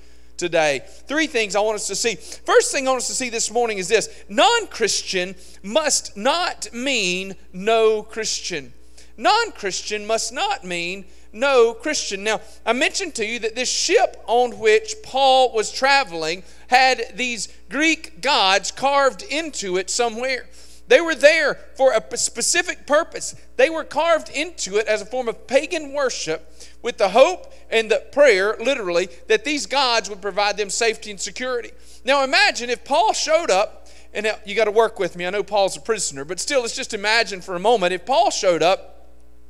today. 0.44 0.82
Three 1.06 1.26
things 1.26 1.56
I 1.56 1.60
want 1.60 1.76
us 1.76 1.86
to 1.86 1.96
see. 1.96 2.16
First 2.16 2.70
thing 2.70 2.86
I 2.86 2.90
want 2.90 3.00
us 3.00 3.08
to 3.08 3.14
see 3.14 3.30
this 3.30 3.50
morning 3.50 3.78
is 3.78 3.88
this 3.88 4.10
non 4.28 4.66
Christian 4.66 5.34
must 5.62 6.18
not 6.18 6.68
mean 6.74 7.34
no 7.54 8.02
Christian. 8.02 8.74
Non 9.16 9.52
Christian 9.52 10.06
must 10.06 10.34
not 10.34 10.62
mean 10.62 11.06
no 11.32 11.72
Christian. 11.72 12.24
Now, 12.24 12.42
I 12.66 12.74
mentioned 12.74 13.14
to 13.14 13.24
you 13.24 13.38
that 13.38 13.54
this 13.54 13.70
ship 13.70 14.22
on 14.26 14.58
which 14.58 14.96
Paul 15.02 15.50
was 15.54 15.72
traveling 15.72 16.42
had 16.66 17.02
these 17.14 17.48
Greek 17.70 18.20
gods 18.20 18.70
carved 18.70 19.22
into 19.22 19.78
it 19.78 19.88
somewhere. 19.88 20.46
They 20.86 21.00
were 21.00 21.14
there 21.14 21.54
for 21.76 21.92
a 21.92 22.16
specific 22.16 22.86
purpose. 22.86 23.34
They 23.56 23.70
were 23.70 23.84
carved 23.84 24.28
into 24.28 24.76
it 24.76 24.86
as 24.86 25.00
a 25.00 25.06
form 25.06 25.28
of 25.28 25.46
pagan 25.46 25.92
worship 25.92 26.52
with 26.82 26.98
the 26.98 27.08
hope 27.08 27.52
and 27.70 27.90
the 27.90 28.04
prayer, 28.12 28.56
literally, 28.60 29.08
that 29.28 29.44
these 29.44 29.66
gods 29.66 30.10
would 30.10 30.20
provide 30.20 30.56
them 30.56 30.68
safety 30.68 31.10
and 31.10 31.20
security. 31.20 31.70
Now 32.04 32.22
imagine 32.22 32.68
if 32.68 32.84
Paul 32.84 33.12
showed 33.14 33.50
up, 33.50 33.88
and 34.12 34.30
you 34.44 34.54
got 34.54 34.66
to 34.66 34.70
work 34.70 34.98
with 34.98 35.16
me. 35.16 35.26
I 35.26 35.30
know 35.30 35.42
Paul's 35.42 35.76
a 35.76 35.80
prisoner, 35.80 36.24
but 36.24 36.38
still, 36.38 36.60
let's 36.60 36.76
just 36.76 36.94
imagine 36.94 37.40
for 37.40 37.56
a 37.56 37.60
moment 37.60 37.92
if 37.92 38.04
Paul 38.04 38.30
showed 38.30 38.62
up 38.62 38.94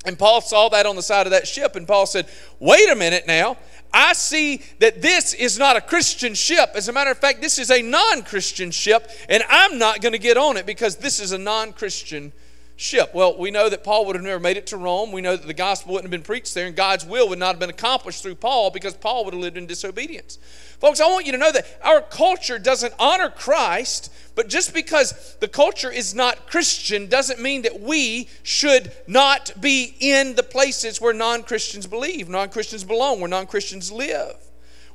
and 0.04 0.18
Paul 0.18 0.40
saw 0.40 0.68
that 0.68 0.86
on 0.86 0.96
the 0.96 1.02
side 1.02 1.26
of 1.26 1.30
that 1.30 1.48
ship, 1.48 1.76
and 1.76 1.86
Paul 1.86 2.06
said, 2.06 2.28
Wait 2.60 2.88
a 2.90 2.94
minute 2.94 3.26
now. 3.26 3.56
I 3.94 4.12
see 4.12 4.60
that 4.80 5.00
this 5.00 5.32
is 5.34 5.58
not 5.58 5.76
a 5.76 5.80
Christian 5.80 6.34
ship. 6.34 6.72
As 6.74 6.88
a 6.88 6.92
matter 6.92 7.12
of 7.12 7.18
fact, 7.18 7.40
this 7.40 7.58
is 7.58 7.70
a 7.70 7.80
non 7.80 8.22
Christian 8.22 8.72
ship, 8.72 9.08
and 9.28 9.44
I'm 9.48 9.78
not 9.78 10.00
going 10.00 10.12
to 10.12 10.18
get 10.18 10.36
on 10.36 10.56
it 10.56 10.66
because 10.66 10.96
this 10.96 11.20
is 11.20 11.30
a 11.32 11.38
non 11.38 11.72
Christian 11.72 12.32
ship. 12.76 13.14
Well, 13.14 13.38
we 13.38 13.50
know 13.50 13.68
that 13.68 13.84
Paul 13.84 14.06
would 14.06 14.16
have 14.16 14.24
never 14.24 14.40
made 14.40 14.56
it 14.56 14.66
to 14.68 14.76
Rome. 14.76 15.12
We 15.12 15.20
know 15.20 15.36
that 15.36 15.46
the 15.46 15.54
gospel 15.54 15.92
wouldn't 15.92 16.06
have 16.06 16.10
been 16.10 16.26
preached 16.26 16.54
there, 16.54 16.66
and 16.66 16.74
God's 16.74 17.04
will 17.04 17.28
would 17.28 17.38
not 17.38 17.54
have 17.54 17.60
been 17.60 17.70
accomplished 17.70 18.22
through 18.22 18.34
Paul 18.36 18.70
because 18.70 18.94
Paul 18.94 19.24
would 19.24 19.34
have 19.34 19.40
lived 19.40 19.56
in 19.56 19.66
disobedience. 19.66 20.38
Folks, 20.80 21.00
I 21.00 21.06
want 21.06 21.26
you 21.26 21.32
to 21.32 21.38
know 21.38 21.52
that 21.52 21.66
our 21.82 22.02
culture 22.02 22.58
doesn't 22.58 22.94
honor 22.98 23.30
Christ, 23.30 24.12
but 24.34 24.48
just 24.48 24.74
because 24.74 25.36
the 25.40 25.48
culture 25.48 25.90
is 25.90 26.14
not 26.14 26.50
Christian 26.50 27.08
doesn't 27.08 27.40
mean 27.40 27.62
that 27.62 27.80
we 27.80 28.28
should 28.42 28.92
not 29.06 29.52
be 29.60 29.94
in 30.00 30.34
the 30.34 30.42
places 30.42 31.00
where 31.00 31.14
non 31.14 31.42
Christians 31.44 31.86
believe, 31.86 32.28
non 32.28 32.48
Christians 32.48 32.84
belong, 32.84 33.20
where 33.20 33.28
non 33.28 33.46
Christians 33.46 33.92
live. 33.92 34.36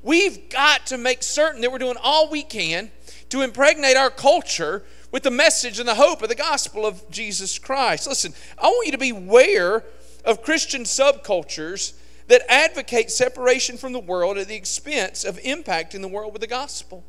We've 0.02 0.50
got 0.50 0.86
to 0.88 0.98
make 0.98 1.24
certain 1.24 1.62
that 1.62 1.72
we're 1.72 1.78
doing 1.78 1.98
all 2.02 2.30
we 2.30 2.44
can 2.44 2.92
to 3.30 3.42
impregnate 3.42 3.98
our 3.98 4.10
culture 4.10 4.84
with 5.12 5.24
the 5.24 5.32
message 5.32 5.80
and 5.80 5.88
the 5.88 5.96
hope 5.96 6.22
of 6.22 6.30
the 6.30 6.36
gospel 6.36 6.86
of 6.86 7.10
Jesus 7.10 7.58
Christ. 7.58 8.08
Listen, 8.08 8.34
I 8.58 8.68
want 8.68 8.86
you 8.86 8.92
to 8.92 8.98
beware 8.98 9.84
of 10.26 10.44
Christian 10.44 10.84
subcultures 10.84 11.94
that 12.28 12.44
advocate 12.48 13.10
separation 13.10 13.78
from 13.78 13.92
the 13.94 14.00
world 14.00 14.38
at 14.38 14.48
the 14.48 14.56
expense 14.56 15.24
of 15.24 15.38
impacting 15.40 16.02
the 16.02 16.08
world 16.08 16.32
with 16.34 16.42
the 16.42 16.48
gospel. 16.48 17.04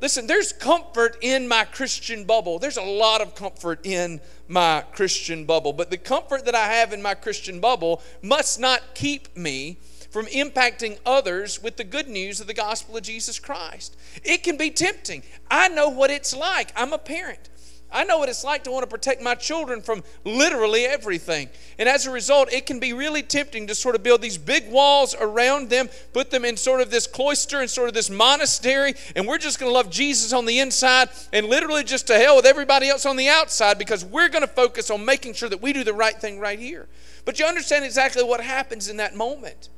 Listen, 0.00 0.26
there's 0.26 0.52
comfort 0.52 1.16
in 1.22 1.46
my 1.46 1.64
Christian 1.64 2.24
bubble. 2.24 2.58
There's 2.58 2.76
a 2.76 2.82
lot 2.82 3.20
of 3.20 3.34
comfort 3.34 3.80
in 3.86 4.20
my 4.48 4.82
Christian 4.92 5.44
bubble. 5.44 5.72
But 5.72 5.90
the 5.90 5.96
comfort 5.96 6.44
that 6.46 6.54
I 6.54 6.66
have 6.66 6.92
in 6.92 7.00
my 7.00 7.14
Christian 7.14 7.60
bubble 7.60 8.02
must 8.20 8.58
not 8.58 8.82
keep 8.94 9.34
me 9.36 9.78
from 10.14 10.26
impacting 10.26 10.96
others 11.04 11.60
with 11.60 11.76
the 11.76 11.82
good 11.82 12.06
news 12.06 12.38
of 12.38 12.46
the 12.46 12.54
gospel 12.54 12.96
of 12.96 13.02
Jesus 13.02 13.40
Christ. 13.40 13.96
It 14.22 14.44
can 14.44 14.56
be 14.56 14.70
tempting. 14.70 15.24
I 15.50 15.66
know 15.66 15.88
what 15.88 16.08
it's 16.08 16.36
like. 16.36 16.70
I'm 16.76 16.92
a 16.92 16.98
parent. 16.98 17.50
I 17.90 18.04
know 18.04 18.18
what 18.18 18.28
it's 18.28 18.44
like 18.44 18.62
to 18.64 18.70
want 18.70 18.84
to 18.84 18.86
protect 18.86 19.20
my 19.20 19.34
children 19.34 19.82
from 19.82 20.04
literally 20.24 20.84
everything. 20.84 21.48
And 21.80 21.88
as 21.88 22.06
a 22.06 22.12
result, 22.12 22.52
it 22.52 22.64
can 22.64 22.78
be 22.78 22.92
really 22.92 23.24
tempting 23.24 23.66
to 23.66 23.74
sort 23.74 23.96
of 23.96 24.04
build 24.04 24.22
these 24.22 24.38
big 24.38 24.70
walls 24.70 25.16
around 25.18 25.68
them, 25.68 25.88
put 26.12 26.30
them 26.30 26.44
in 26.44 26.56
sort 26.56 26.80
of 26.80 26.92
this 26.92 27.08
cloister 27.08 27.60
and 27.60 27.68
sort 27.68 27.88
of 27.88 27.94
this 27.94 28.08
monastery, 28.08 28.94
and 29.16 29.26
we're 29.26 29.38
just 29.38 29.58
going 29.58 29.68
to 29.68 29.74
love 29.74 29.90
Jesus 29.90 30.32
on 30.32 30.46
the 30.46 30.60
inside 30.60 31.08
and 31.32 31.46
literally 31.46 31.82
just 31.82 32.06
to 32.06 32.16
hell 32.16 32.36
with 32.36 32.46
everybody 32.46 32.88
else 32.88 33.04
on 33.04 33.16
the 33.16 33.28
outside 33.28 33.78
because 33.78 34.04
we're 34.04 34.28
going 34.28 34.42
to 34.42 34.54
focus 34.54 34.92
on 34.92 35.04
making 35.04 35.34
sure 35.34 35.48
that 35.48 35.60
we 35.60 35.72
do 35.72 35.82
the 35.82 35.92
right 35.92 36.20
thing 36.20 36.38
right 36.38 36.60
here. 36.60 36.86
But 37.24 37.40
you 37.40 37.46
understand 37.46 37.84
exactly 37.84 38.22
what 38.22 38.40
happens 38.40 38.88
in 38.88 38.98
that 38.98 39.16
moment. 39.16 39.70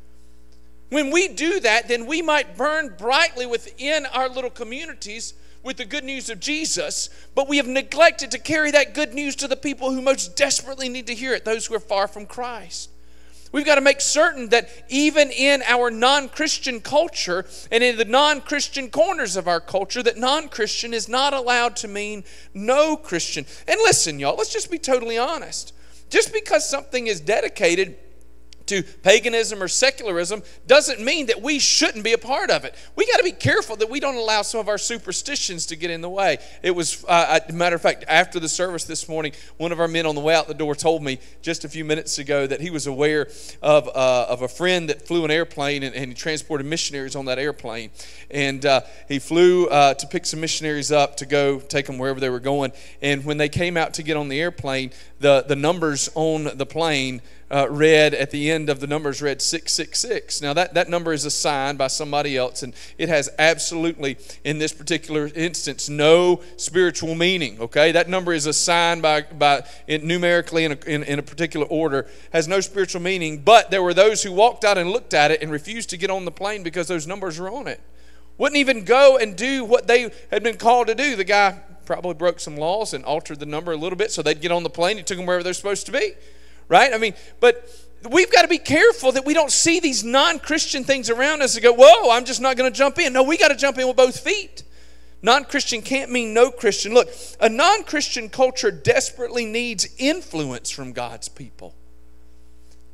When 0.89 1.11
we 1.11 1.29
do 1.29 1.61
that, 1.61 1.89
then 1.89 2.07
we 2.07 2.23
might 2.23 2.57
burn 2.57 2.95
brightly 2.97 3.47
within 3.47 4.07
our 4.07 4.29
little 4.29 4.51
communities 4.51 5.35
with 5.63 5.79
the 5.79 5.85
good 5.85 6.05
news 6.05 6.31
of 6.31 6.39
Jesus, 6.39 7.11
but 7.35 7.49
we 7.49 7.57
have 7.57 7.67
neglected 7.67 8.31
to 8.31 8.39
carry 8.39 8.71
that 8.71 8.95
good 8.95 9.13
news 9.13 9.35
to 9.37 9.49
the 9.49 9.57
people 9.57 9.91
who 9.91 10.01
most 10.01 10.37
desperately 10.37 10.89
need 10.89 11.09
to 11.09 11.15
hear 11.15 11.35
it, 11.35 11.45
those 11.45 11.67
who 11.67 11.75
are 11.75 11.81
far 11.81 12.07
from 12.07 12.25
Christ. 12.25 12.91
We've 13.51 13.67
got 13.67 13.77
to 13.77 13.81
make 13.81 14.01
certain 14.01 14.51
that 14.51 14.69
even 14.89 15.31
in 15.31 15.63
our 15.67 15.91
non 15.91 16.29
Christian 16.29 16.81
culture 16.81 17.47
and 17.73 17.83
in 17.83 17.97
the 17.97 18.05
non 18.05 18.41
Christian 18.41 18.91
corners 18.91 19.37
of 19.37 19.49
our 19.49 19.61
culture, 19.61 20.03
that 20.03 20.19
non 20.19 20.49
Christian 20.49 20.93
is 20.93 21.09
not 21.09 21.33
allowed 21.33 21.75
to 21.77 21.89
mean 21.89 22.23
no 22.55 22.97
Christian. 22.97 23.47
And 23.67 23.79
listen, 23.83 24.19
y'all, 24.21 24.37
let's 24.37 24.53
just 24.53 24.71
be 24.71 24.79
totally 24.79 25.19
honest. 25.19 25.73
Just 26.11 26.33
because 26.33 26.69
something 26.69 27.07
is 27.07 27.21
dedicated 27.21 27.97
to 28.67 28.83
paganism 28.83 29.63
or 29.63 29.69
secularism 29.69 30.43
doesn't 30.67 31.01
mean 31.01 31.27
that 31.27 31.41
we 31.41 31.59
shouldn't 31.59 32.05
be 32.05 32.13
a 32.13 32.19
part 32.19 32.51
of 32.51 32.65
it. 32.65 32.75
We 32.97 33.07
got 33.07 33.19
to 33.19 33.25
be 33.25 33.33
careful 33.33 33.77
that 33.77 33.91
we 33.91 34.01
don't 34.01 34.17
allow 34.17 34.43
some 34.43 34.61
of 34.61 34.69
our 34.69 34.79
superstitions 34.79 35.67
to 35.67 35.77
get 35.77 35.91
in 35.91 36.01
the 36.01 36.09
way. 36.09 36.39
It 36.63 36.73
was, 36.73 37.05
uh, 37.09 37.41
a 37.49 37.53
matter 37.53 37.77
of 37.77 37.83
fact, 37.83 38.05
after 38.09 38.41
the 38.41 38.49
service 38.49 38.85
this 38.85 39.09
morning, 39.09 39.33
one 39.57 39.73
of 39.73 39.81
our 39.81 39.89
men 39.89 40.07
on 40.07 40.15
the 40.15 40.21
way 40.21 40.35
out 40.35 40.49
the 40.49 40.55
door 40.55 40.75
told 40.75 41.03
me 41.03 41.19
just 41.43 41.65
a 41.65 41.69
few 41.69 41.85
minutes 41.85 42.19
ago 42.19 42.47
that 42.47 42.61
he 42.61 42.71
was 42.71 42.87
aware 42.87 43.29
of, 43.63 43.89
uh, 43.89 44.27
of 44.29 44.43
a 44.43 44.49
friend 44.49 44.89
that 44.89 45.07
flew 45.07 45.25
an 45.25 45.31
airplane 45.31 45.83
and, 45.83 45.95
and 45.95 46.09
he 46.09 46.15
transported 46.15 46.67
missionaries 46.67 47.17
on 47.17 47.27
that 47.27 47.39
airplane. 47.39 47.91
And 48.31 48.65
uh, 48.65 48.83
he 49.09 49.19
flew 49.19 49.67
uh, 49.67 49.95
to 49.95 50.07
pick 50.07 50.27
some 50.27 50.41
missionaries 50.41 50.91
up 50.91 51.17
to 51.19 51.27
go 51.27 51.61
take 51.61 51.87
them 51.87 51.99
wherever 51.99 52.21
they 52.21 52.31
were 52.31 52.41
going. 52.41 52.73
And 53.01 53.25
when 53.25 53.37
they 53.37 53.49
came 53.49 53.77
out 53.77 53.95
to 53.95 54.03
get 54.03 54.17
on 54.17 54.29
the 54.29 54.41
airplane, 54.41 54.91
the, 55.21 55.45
the 55.47 55.57
numbers 55.57 56.11
on 56.15 56.57
the 56.57 56.67
plane 56.67 57.23
uh, 57.51 57.69
read 57.71 58.15
at 58.15 58.31
the 58.31 58.51
end 58.51 58.69
of 58.69 58.81
the 58.81 58.87
numbers 58.87 59.23
read 59.23 59.41
666. 59.41 60.43
Now, 60.43 60.53
that, 60.53 60.75
that 60.75 60.89
number 60.89 61.13
is 61.13 61.25
assigned 61.25 61.79
by 61.79 61.87
somebody 61.87 62.37
else, 62.37 62.63
and 62.63 62.75
it 62.99 63.09
has 63.09 63.31
absolutely, 63.39 64.17
in 64.45 64.59
this 64.59 64.73
particular 64.73 65.31
instance, 65.35 65.89
no 65.89 66.43
spiritual 66.57 67.15
meaning, 67.15 67.61
okay? 67.61 67.93
That 67.93 68.09
number 68.09 68.33
is 68.33 68.47
assigned 68.47 69.03
by, 69.03 69.23
by 69.23 69.65
numerically 69.89 70.65
in 70.65 70.73
a, 70.73 70.79
in, 70.87 71.03
in 71.05 71.19
a 71.19 71.23
particular 71.23 71.67
order, 71.67 72.07
has 72.33 72.49
no 72.49 72.61
spiritual 72.61 73.03
meaning, 73.03 73.39
but 73.39 73.71
there 73.71 73.83
were 73.83 73.95
those 73.95 74.23
who 74.23 74.33
walked 74.33 74.65
out 74.65 74.79
and 74.79 74.91
looked 74.91 75.15
at 75.15 75.31
it 75.31 75.43
and 75.43 75.51
refused 75.51 75.91
to 75.91 75.97
get 75.97 76.11
on 76.11 76.25
the 76.25 76.33
plane 76.33 76.63
because 76.63 76.89
those 76.89 77.07
numbers 77.07 77.39
were 77.39 77.51
on 77.51 77.69
it. 77.69 77.81
Wouldn't 78.39 78.59
even 78.59 78.85
go 78.85 79.17
and 79.17 79.37
do 79.37 79.65
what 79.65 79.87
they 79.87 80.11
had 80.31 80.43
been 80.43 80.57
called 80.57 80.89
to 80.89 80.95
do. 80.95 81.17
The 81.17 81.25
guy 81.25 81.59
probably 81.87 82.15
broke 82.15 82.41
some 82.41 82.57
laws 82.57 82.93
and 82.93 83.05
altered 83.05 83.39
the 83.39 83.47
number 83.47 83.73
a 83.73 83.77
little 83.77 83.97
bit 83.97 84.11
so 84.11 84.21
they'd 84.21 84.41
get 84.41 84.51
on 84.51 84.63
the 84.63 84.71
plane. 84.71 84.97
He 84.97 85.03
took 85.03 85.17
them 85.17 85.27
wherever 85.27 85.43
they're 85.43 85.55
supposed 85.55 85.87
to 85.87 85.93
be, 85.93 86.13
right? 86.69 86.93
I 86.93 86.99
mean, 86.99 87.15
but 87.41 87.69
we've 88.11 88.31
got 88.31 88.43
to 88.43 88.49
be 88.49 88.59
careful 88.59 89.13
that 89.13 89.25
we 89.25 89.35
don't 89.35 89.53
see 89.53 89.81
these 89.81 90.05
non 90.05 90.39
Christian 90.39 90.85
things 90.85 91.11
around 91.11 91.43
us 91.43 91.55
and 91.55 91.63
go, 91.63 91.73
whoa, 91.73 92.11
I'm 92.11 92.25
just 92.25 92.41
not 92.41 92.57
going 92.57 92.71
to 92.71 92.77
jump 92.77 92.99
in. 92.99 93.13
No, 93.13 93.23
we 93.23 93.37
got 93.37 93.49
to 93.49 93.57
jump 93.57 93.79
in 93.79 93.87
with 93.87 93.97
both 93.97 94.19
feet. 94.19 94.63
Non 95.23 95.45
Christian 95.45 95.83
can't 95.83 96.11
mean 96.11 96.35
no 96.35 96.51
Christian. 96.51 96.95
Look, 96.95 97.09
a 97.41 97.49
non 97.49 97.85
Christian 97.85 98.29
culture 98.29 98.71
desperately 98.71 99.45
needs 99.45 99.89
influence 99.99 100.71
from 100.71 100.93
God's 100.93 101.29
people. 101.29 101.75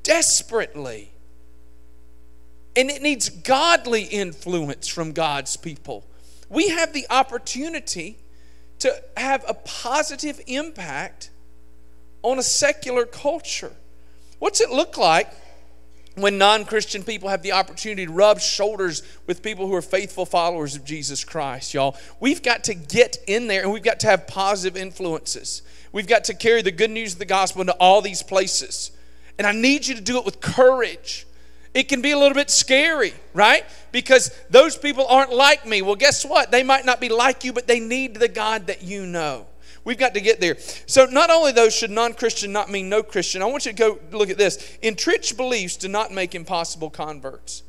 Desperately. 0.02 1.12
And 2.74 2.90
it 2.90 3.02
needs 3.02 3.28
godly 3.28 4.04
influence 4.04 4.88
from 4.88 5.12
God's 5.12 5.56
people. 5.56 6.06
We 6.48 6.68
have 6.68 6.92
the 6.92 7.06
opportunity 7.10 8.18
to 8.78 9.02
have 9.16 9.44
a 9.46 9.54
positive 9.54 10.40
impact 10.46 11.30
on 12.22 12.38
a 12.38 12.42
secular 12.42 13.04
culture. 13.04 13.72
What's 14.38 14.60
it 14.60 14.70
look 14.70 14.96
like 14.96 15.28
when 16.14 16.38
non 16.38 16.64
Christian 16.64 17.02
people 17.02 17.28
have 17.28 17.42
the 17.42 17.52
opportunity 17.52 18.06
to 18.06 18.12
rub 18.12 18.40
shoulders 18.40 19.02
with 19.26 19.42
people 19.42 19.66
who 19.66 19.74
are 19.74 19.82
faithful 19.82 20.26
followers 20.26 20.74
of 20.74 20.84
Jesus 20.84 21.24
Christ, 21.24 21.74
y'all? 21.74 21.96
We've 22.20 22.42
got 22.42 22.64
to 22.64 22.74
get 22.74 23.18
in 23.26 23.46
there 23.46 23.62
and 23.62 23.72
we've 23.72 23.82
got 23.82 24.00
to 24.00 24.06
have 24.08 24.26
positive 24.26 24.80
influences. 24.80 25.62
We've 25.92 26.06
got 26.06 26.24
to 26.24 26.34
carry 26.34 26.62
the 26.62 26.72
good 26.72 26.90
news 26.90 27.12
of 27.14 27.18
the 27.18 27.24
gospel 27.24 27.60
into 27.60 27.74
all 27.74 28.00
these 28.00 28.22
places. 28.22 28.92
And 29.38 29.46
I 29.46 29.52
need 29.52 29.86
you 29.86 29.94
to 29.94 30.00
do 30.00 30.18
it 30.18 30.24
with 30.24 30.40
courage. 30.40 31.26
It 31.74 31.88
can 31.88 32.02
be 32.02 32.10
a 32.10 32.18
little 32.18 32.34
bit 32.34 32.50
scary, 32.50 33.14
right? 33.32 33.64
Because 33.92 34.30
those 34.50 34.76
people 34.76 35.06
aren't 35.06 35.32
like 35.32 35.66
me. 35.66 35.80
Well, 35.80 35.94
guess 35.94 36.24
what? 36.24 36.50
They 36.50 36.62
might 36.62 36.84
not 36.84 37.00
be 37.00 37.08
like 37.08 37.44
you, 37.44 37.52
but 37.52 37.66
they 37.66 37.80
need 37.80 38.14
the 38.16 38.28
God 38.28 38.66
that 38.66 38.82
you 38.82 39.06
know. 39.06 39.46
We've 39.84 39.98
got 39.98 40.14
to 40.14 40.20
get 40.20 40.40
there. 40.40 40.56
So, 40.86 41.06
not 41.06 41.30
only 41.30 41.52
those 41.52 41.74
should 41.74 41.90
non 41.90 42.14
Christian 42.14 42.52
not 42.52 42.70
mean 42.70 42.88
no 42.88 43.02
Christian, 43.02 43.42
I 43.42 43.46
want 43.46 43.66
you 43.66 43.72
to 43.72 43.78
go 43.78 43.98
look 44.16 44.30
at 44.30 44.38
this. 44.38 44.78
Entrenched 44.82 45.36
beliefs 45.36 45.76
do 45.76 45.88
not 45.88 46.12
make 46.12 46.34
impossible 46.34 46.90
converts. 46.90 47.62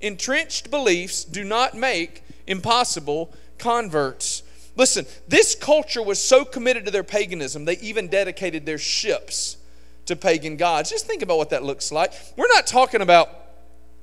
Entrenched 0.00 0.70
beliefs 0.70 1.24
do 1.24 1.44
not 1.44 1.74
make 1.74 2.24
impossible 2.46 3.32
converts. 3.58 4.42
Listen, 4.76 5.06
this 5.28 5.54
culture 5.54 6.02
was 6.02 6.18
so 6.18 6.44
committed 6.44 6.86
to 6.86 6.90
their 6.90 7.04
paganism, 7.04 7.64
they 7.64 7.78
even 7.78 8.08
dedicated 8.08 8.66
their 8.66 8.78
ships 8.78 9.56
to 10.06 10.16
pagan 10.16 10.56
gods. 10.56 10.90
Just 10.90 11.06
think 11.06 11.22
about 11.22 11.38
what 11.38 11.50
that 11.50 11.62
looks 11.62 11.92
like. 11.92 12.12
We're 12.36 12.48
not 12.48 12.66
talking 12.66 13.00
about 13.00 13.39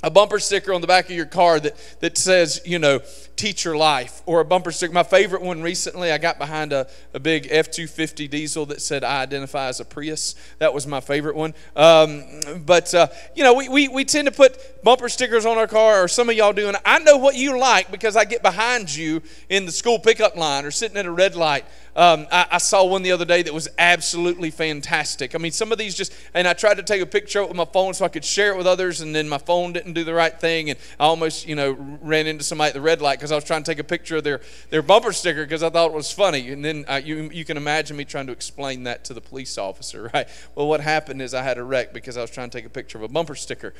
a 0.03 0.11
bumper 0.11 0.39
sticker 0.39 0.73
on 0.73 0.81
the 0.81 0.87
back 0.87 1.05
of 1.05 1.15
your 1.15 1.25
car 1.25 1.59
that, 1.59 1.75
that 2.01 2.17
says, 2.17 2.61
you 2.65 2.77
know, 2.77 2.99
teacher 3.35 3.75
life, 3.75 4.21
or 4.25 4.41
a 4.41 4.45
bumper 4.45 4.71
sticker. 4.71 4.93
My 4.93 5.03
favorite 5.03 5.41
one 5.41 5.61
recently, 5.61 6.11
I 6.11 6.17
got 6.17 6.37
behind 6.37 6.73
a, 6.73 6.87
a 7.13 7.19
big 7.19 7.47
F 7.49 7.71
250 7.71 8.27
diesel 8.27 8.65
that 8.67 8.81
said, 8.81 9.03
I 9.03 9.21
identify 9.21 9.67
as 9.67 9.79
a 9.79 9.85
Prius. 9.85 10.35
That 10.59 10.73
was 10.73 10.85
my 10.85 10.99
favorite 10.99 11.35
one. 11.35 11.53
Um, 11.75 12.23
but, 12.65 12.93
uh, 12.93 13.07
you 13.35 13.43
know, 13.43 13.53
we, 13.53 13.69
we, 13.69 13.87
we 13.87 14.05
tend 14.05 14.27
to 14.27 14.31
put 14.31 14.83
bumper 14.83 15.09
stickers 15.09 15.45
on 15.45 15.57
our 15.57 15.67
car, 15.67 16.03
or 16.03 16.07
some 16.07 16.29
of 16.29 16.35
y'all 16.35 16.53
do, 16.53 16.67
and 16.67 16.77
I 16.85 16.99
know 16.99 17.17
what 17.17 17.35
you 17.35 17.57
like 17.59 17.91
because 17.91 18.15
I 18.15 18.25
get 18.25 18.41
behind 18.41 18.95
you 18.95 19.21
in 19.49 19.65
the 19.65 19.71
school 19.71 19.99
pickup 19.99 20.35
line 20.35 20.65
or 20.65 20.71
sitting 20.71 20.97
at 20.97 21.05
a 21.05 21.11
red 21.11 21.35
light. 21.35 21.65
Um, 21.97 22.27
I, 22.31 22.45
I, 22.51 22.57
saw 22.59 22.85
one 22.85 23.01
the 23.01 23.11
other 23.11 23.25
day 23.25 23.41
that 23.41 23.51
was 23.51 23.67
absolutely 23.79 24.51
fantastic. 24.51 25.33
I 25.33 25.39
mean, 25.39 25.51
some 25.51 25.71
of 25.71 25.79
these 25.79 25.95
just, 25.95 26.13
and 26.35 26.47
I 26.47 26.53
tried 26.53 26.75
to 26.75 26.83
take 26.83 27.01
a 27.01 27.07
picture 27.07 27.43
with 27.43 27.55
my 27.55 27.65
phone 27.65 27.95
so 27.95 28.05
I 28.05 28.07
could 28.07 28.23
share 28.23 28.53
it 28.53 28.57
with 28.57 28.67
others, 28.67 29.01
and 29.01 29.15
then 29.15 29.27
my 29.27 29.39
phone 29.39 29.73
didn't 29.73 29.93
do 29.93 30.03
the 30.03 30.13
right 30.13 30.39
thing, 30.39 30.69
and 30.69 30.77
I 30.99 31.05
almost, 31.05 31.47
you 31.47 31.55
know, 31.55 31.71
ran 31.71 32.27
into 32.27 32.43
somebody 32.43 32.67
at 32.67 32.75
the 32.75 32.81
red 32.81 33.01
light 33.01 33.17
because 33.17 33.31
I 33.31 33.35
was 33.35 33.45
trying 33.45 33.63
to 33.63 33.71
take 33.71 33.79
a 33.79 33.83
picture 33.83 34.17
of 34.17 34.23
their, 34.23 34.41
their 34.69 34.83
bumper 34.83 35.11
sticker 35.11 35.43
because 35.43 35.63
I 35.63 35.71
thought 35.71 35.87
it 35.87 35.95
was 35.95 36.11
funny. 36.11 36.51
And 36.51 36.63
then 36.63 36.85
uh, 36.87 37.01
you, 37.03 37.31
you 37.33 37.43
can 37.43 37.57
imagine 37.57 37.97
me 37.97 38.05
trying 38.05 38.27
to 38.27 38.31
explain 38.31 38.83
that 38.83 39.03
to 39.05 39.15
the 39.15 39.21
police 39.21 39.57
officer, 39.57 40.11
right? 40.13 40.27
Well, 40.53 40.67
what 40.67 40.81
happened 40.81 41.23
is 41.23 41.33
I 41.33 41.41
had 41.41 41.57
a 41.57 41.63
wreck 41.63 41.93
because 41.93 42.15
I 42.15 42.21
was 42.21 42.29
trying 42.29 42.51
to 42.51 42.57
take 42.59 42.67
a 42.67 42.69
picture 42.69 42.99
of 42.99 43.05
a 43.05 43.07
bumper 43.07 43.33
sticker. 43.33 43.73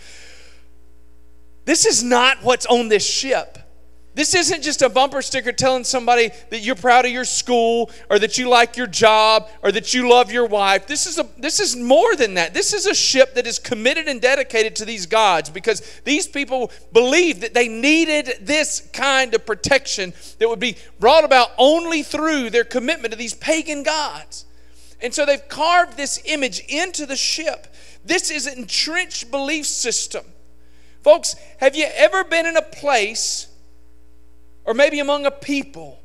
This 1.65 1.85
is 1.85 2.01
not 2.01 2.37
what's 2.41 2.65
on 2.65 2.89
this 2.89 3.05
ship. 3.05 3.59
This 4.17 4.33
isn't 4.33 4.63
just 4.63 4.81
a 4.81 4.89
bumper 4.89 5.21
sticker 5.21 5.51
telling 5.51 5.83
somebody 5.83 6.31
that 6.49 6.61
you're 6.61 6.73
proud 6.73 7.05
of 7.05 7.11
your 7.11 7.23
school 7.23 7.91
or 8.09 8.17
that 8.17 8.35
you 8.35 8.49
like 8.49 8.75
your 8.75 8.87
job 8.87 9.47
or 9.61 9.71
that 9.71 9.93
you 9.93 10.09
love 10.09 10.31
your 10.31 10.47
wife. 10.47 10.87
This 10.87 11.05
is 11.05 11.19
a 11.19 11.27
this 11.37 11.59
is 11.59 11.75
more 11.75 12.15
than 12.15 12.33
that. 12.33 12.51
This 12.51 12.73
is 12.73 12.87
a 12.87 12.95
ship 12.95 13.35
that 13.35 13.45
is 13.45 13.59
committed 13.59 14.07
and 14.07 14.19
dedicated 14.19 14.75
to 14.77 14.85
these 14.85 15.05
gods 15.05 15.51
because 15.51 16.01
these 16.03 16.27
people 16.27 16.71
believed 16.93 17.41
that 17.41 17.53
they 17.53 17.67
needed 17.67 18.39
this 18.41 18.89
kind 18.91 19.35
of 19.35 19.45
protection 19.45 20.13
that 20.39 20.49
would 20.49 20.59
be 20.59 20.77
brought 20.99 21.23
about 21.23 21.51
only 21.59 22.01
through 22.01 22.49
their 22.49 22.63
commitment 22.63 23.11
to 23.11 23.19
these 23.19 23.35
pagan 23.35 23.83
gods. 23.83 24.45
And 24.99 25.13
so 25.13 25.27
they've 25.27 25.47
carved 25.47 25.95
this 25.95 26.19
image 26.25 26.61
into 26.67 27.05
the 27.05 27.15
ship. 27.15 27.67
This 28.03 28.31
is 28.31 28.47
an 28.47 28.57
entrenched 28.57 29.29
belief 29.29 29.67
system. 29.67 30.25
Folks, 31.03 31.35
have 31.59 31.75
you 31.75 31.87
ever 31.93 32.23
been 32.23 32.47
in 32.47 32.57
a 32.57 32.63
place 32.63 33.49
or 34.67 34.73
maybe 34.73 34.99
among 34.99 35.25
a 35.25 35.31
people 35.31 35.97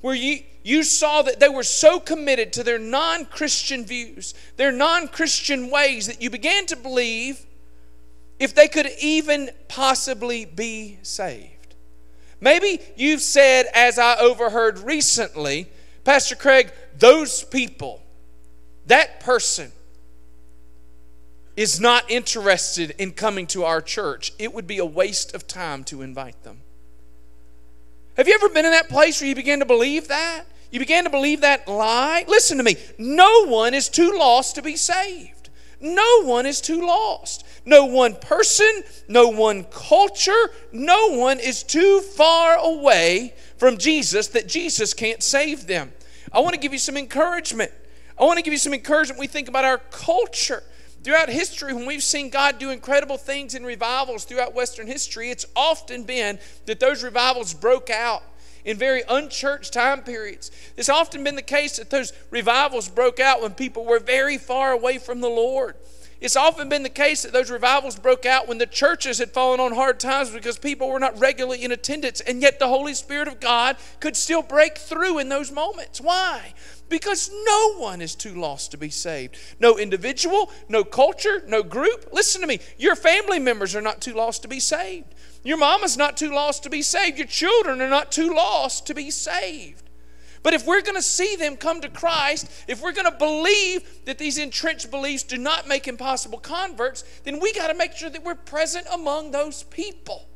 where 0.00 0.14
you, 0.14 0.40
you 0.64 0.82
saw 0.82 1.20
that 1.22 1.38
they 1.38 1.50
were 1.50 1.62
so 1.62 2.00
committed 2.00 2.52
to 2.54 2.64
their 2.64 2.78
non 2.78 3.26
Christian 3.26 3.84
views, 3.84 4.34
their 4.56 4.72
non 4.72 5.06
Christian 5.06 5.70
ways, 5.70 6.06
that 6.06 6.20
you 6.20 6.30
began 6.30 6.66
to 6.66 6.76
believe 6.76 7.44
if 8.40 8.54
they 8.54 8.66
could 8.66 8.88
even 9.00 9.50
possibly 9.68 10.46
be 10.46 10.98
saved. 11.02 11.74
Maybe 12.40 12.80
you've 12.96 13.20
said, 13.20 13.66
as 13.74 13.98
I 13.98 14.16
overheard 14.16 14.80
recently, 14.80 15.68
Pastor 16.04 16.34
Craig, 16.34 16.72
those 16.98 17.44
people, 17.44 18.02
that 18.86 19.20
person, 19.20 19.70
is 21.54 21.78
not 21.78 22.10
interested 22.10 22.94
in 22.98 23.12
coming 23.12 23.46
to 23.48 23.62
our 23.64 23.82
church. 23.82 24.32
It 24.38 24.54
would 24.54 24.66
be 24.66 24.78
a 24.78 24.86
waste 24.86 25.34
of 25.34 25.46
time 25.46 25.84
to 25.84 26.00
invite 26.00 26.42
them. 26.44 26.62
Have 28.16 28.28
you 28.28 28.34
ever 28.34 28.48
been 28.48 28.64
in 28.64 28.72
that 28.72 28.88
place 28.88 29.20
where 29.20 29.28
you 29.28 29.34
began 29.34 29.60
to 29.60 29.64
believe 29.64 30.08
that? 30.08 30.44
You 30.70 30.78
began 30.78 31.04
to 31.04 31.10
believe 31.10 31.42
that 31.42 31.68
lie? 31.68 32.24
Listen 32.28 32.58
to 32.58 32.64
me. 32.64 32.76
No 32.98 33.46
one 33.46 33.74
is 33.74 33.88
too 33.88 34.16
lost 34.18 34.54
to 34.56 34.62
be 34.62 34.76
saved. 34.76 35.50
No 35.80 36.24
one 36.24 36.46
is 36.46 36.60
too 36.60 36.86
lost. 36.86 37.44
No 37.64 37.84
one 37.84 38.14
person, 38.14 38.82
no 39.08 39.28
one 39.28 39.64
culture, 39.64 40.50
no 40.72 41.08
one 41.16 41.38
is 41.38 41.62
too 41.62 42.00
far 42.00 42.56
away 42.56 43.34
from 43.56 43.78
Jesus 43.78 44.28
that 44.28 44.48
Jesus 44.48 44.94
can't 44.94 45.22
save 45.22 45.66
them. 45.66 45.92
I 46.32 46.40
want 46.40 46.54
to 46.54 46.60
give 46.60 46.72
you 46.72 46.78
some 46.78 46.96
encouragement. 46.96 47.70
I 48.18 48.24
want 48.24 48.38
to 48.38 48.42
give 48.42 48.52
you 48.52 48.58
some 48.58 48.74
encouragement. 48.74 49.20
We 49.20 49.26
think 49.26 49.48
about 49.48 49.64
our 49.64 49.78
culture. 49.78 50.62
Throughout 51.02 51.28
history, 51.28 51.72
when 51.72 51.86
we've 51.86 52.02
seen 52.02 52.30
God 52.30 52.58
do 52.58 52.70
incredible 52.70 53.18
things 53.18 53.54
in 53.54 53.64
revivals 53.64 54.24
throughout 54.24 54.54
Western 54.54 54.86
history, 54.86 55.30
it's 55.30 55.46
often 55.56 56.04
been 56.04 56.38
that 56.66 56.78
those 56.78 57.02
revivals 57.02 57.54
broke 57.54 57.90
out 57.90 58.22
in 58.64 58.76
very 58.76 59.02
unchurched 59.08 59.72
time 59.72 60.02
periods. 60.02 60.52
It's 60.76 60.88
often 60.88 61.24
been 61.24 61.34
the 61.34 61.42
case 61.42 61.78
that 61.78 61.90
those 61.90 62.12
revivals 62.30 62.88
broke 62.88 63.18
out 63.18 63.42
when 63.42 63.54
people 63.54 63.84
were 63.84 63.98
very 63.98 64.38
far 64.38 64.70
away 64.70 64.98
from 64.98 65.20
the 65.20 65.28
Lord. 65.28 65.74
It's 66.22 66.36
often 66.36 66.68
been 66.68 66.84
the 66.84 66.88
case 66.88 67.22
that 67.22 67.32
those 67.32 67.50
revivals 67.50 67.98
broke 67.98 68.24
out 68.24 68.46
when 68.46 68.58
the 68.58 68.66
churches 68.66 69.18
had 69.18 69.32
fallen 69.32 69.58
on 69.58 69.74
hard 69.74 69.98
times 69.98 70.30
because 70.30 70.56
people 70.56 70.88
were 70.88 71.00
not 71.00 71.18
regularly 71.18 71.64
in 71.64 71.72
attendance, 71.72 72.20
and 72.20 72.40
yet 72.40 72.60
the 72.60 72.68
Holy 72.68 72.94
Spirit 72.94 73.26
of 73.26 73.40
God 73.40 73.76
could 73.98 74.16
still 74.16 74.40
break 74.40 74.78
through 74.78 75.18
in 75.18 75.28
those 75.28 75.50
moments. 75.50 76.00
Why? 76.00 76.54
Because 76.88 77.28
no 77.44 77.74
one 77.74 78.00
is 78.00 78.14
too 78.14 78.34
lost 78.34 78.70
to 78.70 78.78
be 78.78 78.88
saved. 78.88 79.36
No 79.58 79.76
individual, 79.78 80.52
no 80.68 80.84
culture, 80.84 81.42
no 81.48 81.64
group. 81.64 82.10
Listen 82.12 82.40
to 82.40 82.46
me. 82.46 82.60
Your 82.78 82.94
family 82.94 83.40
members 83.40 83.74
are 83.74 83.82
not 83.82 84.00
too 84.00 84.14
lost 84.14 84.42
to 84.42 84.48
be 84.48 84.60
saved. 84.60 85.16
Your 85.42 85.58
mama's 85.58 85.96
not 85.96 86.16
too 86.16 86.32
lost 86.32 86.62
to 86.62 86.70
be 86.70 86.82
saved. 86.82 87.18
Your 87.18 87.26
children 87.26 87.80
are 87.80 87.90
not 87.90 88.12
too 88.12 88.32
lost 88.32 88.86
to 88.86 88.94
be 88.94 89.10
saved. 89.10 89.90
But 90.42 90.54
if 90.54 90.66
we're 90.66 90.82
going 90.82 90.96
to 90.96 91.02
see 91.02 91.36
them 91.36 91.56
come 91.56 91.80
to 91.82 91.88
Christ, 91.88 92.50
if 92.66 92.82
we're 92.82 92.92
going 92.92 93.10
to 93.10 93.16
believe 93.16 94.04
that 94.06 94.18
these 94.18 94.38
entrenched 94.38 94.90
beliefs 94.90 95.22
do 95.22 95.38
not 95.38 95.68
make 95.68 95.86
impossible 95.86 96.38
converts, 96.38 97.04
then 97.24 97.38
we 97.38 97.52
got 97.52 97.68
to 97.68 97.74
make 97.74 97.92
sure 97.92 98.10
that 98.10 98.24
we're 98.24 98.34
present 98.34 98.86
among 98.92 99.30
those 99.30 99.62
people. 99.62 100.26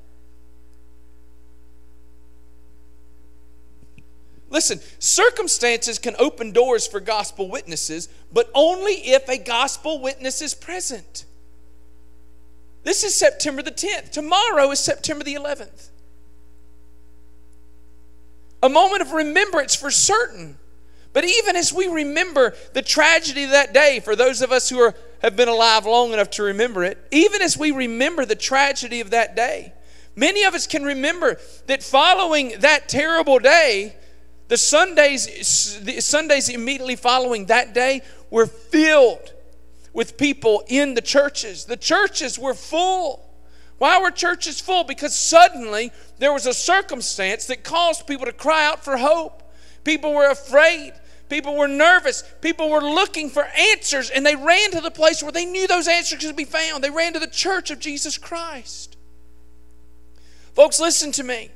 Listen, 4.48 4.78
circumstances 5.00 5.98
can 5.98 6.14
open 6.20 6.52
doors 6.52 6.86
for 6.86 7.00
gospel 7.00 7.50
witnesses, 7.50 8.08
but 8.32 8.48
only 8.54 8.92
if 8.92 9.28
a 9.28 9.38
gospel 9.38 10.00
witness 10.00 10.40
is 10.40 10.54
present. 10.54 11.24
This 12.84 13.02
is 13.02 13.16
September 13.16 13.62
the 13.62 13.72
10th. 13.72 14.12
Tomorrow 14.12 14.70
is 14.70 14.78
September 14.78 15.24
the 15.24 15.34
11th. 15.34 15.88
A 18.66 18.68
moment 18.68 19.00
of 19.00 19.12
remembrance 19.12 19.76
for 19.76 19.92
certain. 19.92 20.58
But 21.12 21.24
even 21.24 21.54
as 21.54 21.72
we 21.72 21.86
remember 21.86 22.56
the 22.72 22.82
tragedy 22.82 23.44
of 23.44 23.50
that 23.50 23.72
day, 23.72 24.00
for 24.00 24.16
those 24.16 24.42
of 24.42 24.50
us 24.50 24.68
who 24.68 24.80
are, 24.80 24.92
have 25.22 25.36
been 25.36 25.46
alive 25.46 25.86
long 25.86 26.12
enough 26.12 26.30
to 26.30 26.42
remember 26.42 26.82
it, 26.82 26.98
even 27.12 27.42
as 27.42 27.56
we 27.56 27.70
remember 27.70 28.24
the 28.24 28.34
tragedy 28.34 29.00
of 29.00 29.10
that 29.10 29.36
day, 29.36 29.72
many 30.16 30.42
of 30.42 30.52
us 30.52 30.66
can 30.66 30.82
remember 30.82 31.38
that 31.68 31.84
following 31.84 32.54
that 32.58 32.88
terrible 32.88 33.38
day, 33.38 33.94
the 34.48 34.56
Sundays, 34.56 35.78
the 35.84 36.00
Sundays 36.00 36.48
immediately 36.48 36.96
following 36.96 37.46
that 37.46 37.72
day 37.72 38.02
were 38.30 38.46
filled 38.46 39.32
with 39.92 40.18
people 40.18 40.64
in 40.66 40.94
the 40.94 41.02
churches. 41.02 41.66
The 41.66 41.76
churches 41.76 42.36
were 42.36 42.54
full. 42.54 43.25
Why 43.78 44.00
were 44.00 44.10
churches 44.10 44.60
full? 44.60 44.84
Because 44.84 45.14
suddenly 45.14 45.92
there 46.18 46.32
was 46.32 46.46
a 46.46 46.54
circumstance 46.54 47.46
that 47.46 47.64
caused 47.64 48.06
people 48.06 48.26
to 48.26 48.32
cry 48.32 48.66
out 48.66 48.82
for 48.82 48.96
hope. 48.96 49.42
People 49.84 50.14
were 50.14 50.30
afraid. 50.30 50.94
People 51.28 51.56
were 51.56 51.68
nervous. 51.68 52.22
People 52.40 52.70
were 52.70 52.80
looking 52.80 53.28
for 53.28 53.44
answers, 53.44 54.10
and 54.10 54.24
they 54.24 54.36
ran 54.36 54.70
to 54.70 54.80
the 54.80 54.90
place 54.90 55.22
where 55.22 55.32
they 55.32 55.44
knew 55.44 55.66
those 55.66 55.88
answers 55.88 56.24
could 56.24 56.36
be 56.36 56.44
found. 56.44 56.82
They 56.82 56.90
ran 56.90 57.12
to 57.14 57.18
the 57.18 57.26
church 57.26 57.70
of 57.70 57.80
Jesus 57.80 58.16
Christ. 58.16 58.96
Folks, 60.54 60.80
listen 60.80 61.12
to 61.12 61.22
me. 61.22 61.50